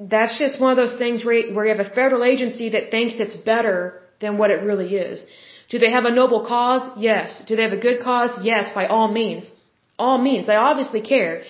[0.00, 3.14] that's just one of those things where where you have a federal agency that thinks
[3.26, 5.24] it's better than what it really is.
[5.68, 6.82] Do they have a noble cause?
[6.96, 7.42] Yes.
[7.46, 8.32] Do they have a good cause?
[8.42, 9.52] Yes, by all means
[9.98, 10.48] all means.
[10.48, 11.44] I obviously care.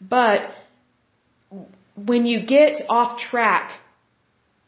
[0.00, 0.50] But
[1.96, 3.72] when you get off track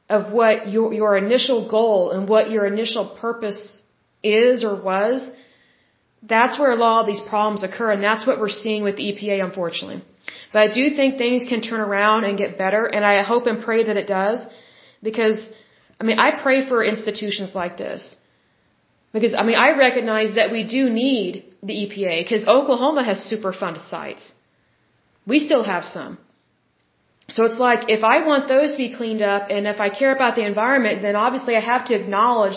[0.08, 3.82] of what your, your initial goal and what your initial purpose
[4.22, 5.30] is or was,
[6.22, 9.12] that's where a lot of these problems occur, and that's what we're seeing with the
[9.12, 10.02] EPA, unfortunately.
[10.52, 13.62] But I do think things can turn around and get better, and I hope and
[13.62, 14.44] pray that it does,
[15.02, 15.38] because,
[16.00, 18.16] I mean, I pray for institutions like this.
[19.12, 23.76] Because, I mean, I recognize that we do need the EPA because Oklahoma has Superfund
[23.90, 24.32] sites.
[25.26, 26.18] We still have some.
[27.28, 30.14] So it's like if I want those to be cleaned up and if I care
[30.14, 32.56] about the environment, then obviously I have to acknowledge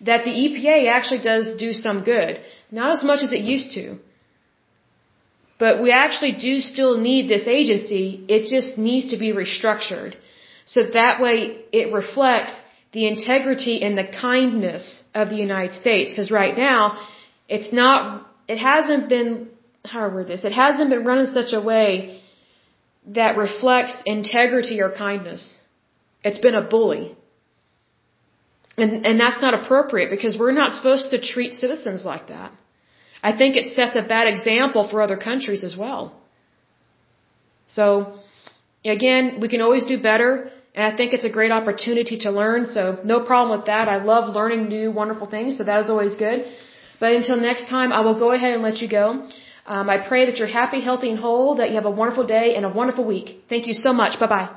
[0.00, 2.40] that the EPA actually does do some good.
[2.70, 3.98] Not as much as it used to.
[5.58, 8.24] But we actually do still need this agency.
[8.28, 10.14] It just needs to be restructured.
[10.64, 12.54] So that way it reflects
[12.92, 16.12] the integrity and the kindness of the United States.
[16.12, 16.98] Because right now,
[17.48, 19.48] it's not, it hasn't been,
[19.84, 20.44] how I word this?
[20.44, 22.20] It hasn't been run in such a way
[23.18, 25.56] that reflects integrity or kindness.
[26.22, 27.16] It's been a bully.
[28.76, 32.52] And, and that's not appropriate because we're not supposed to treat citizens like that.
[33.22, 36.02] I think it sets a bad example for other countries as well.
[37.66, 38.14] So,
[38.84, 40.52] again, we can always do better.
[40.74, 42.66] And I think it's a great opportunity to learn.
[42.66, 43.88] So no problem with that.
[43.88, 45.58] I love learning new, wonderful things.
[45.58, 46.46] So that is always good.
[47.00, 49.28] But until next time, I will go ahead and let you go.
[49.66, 52.54] Um, I pray that you're happy, healthy, and whole, that you have a wonderful day
[52.56, 53.44] and a wonderful week.
[53.48, 54.18] Thank you so much.
[54.18, 54.48] Bye bye.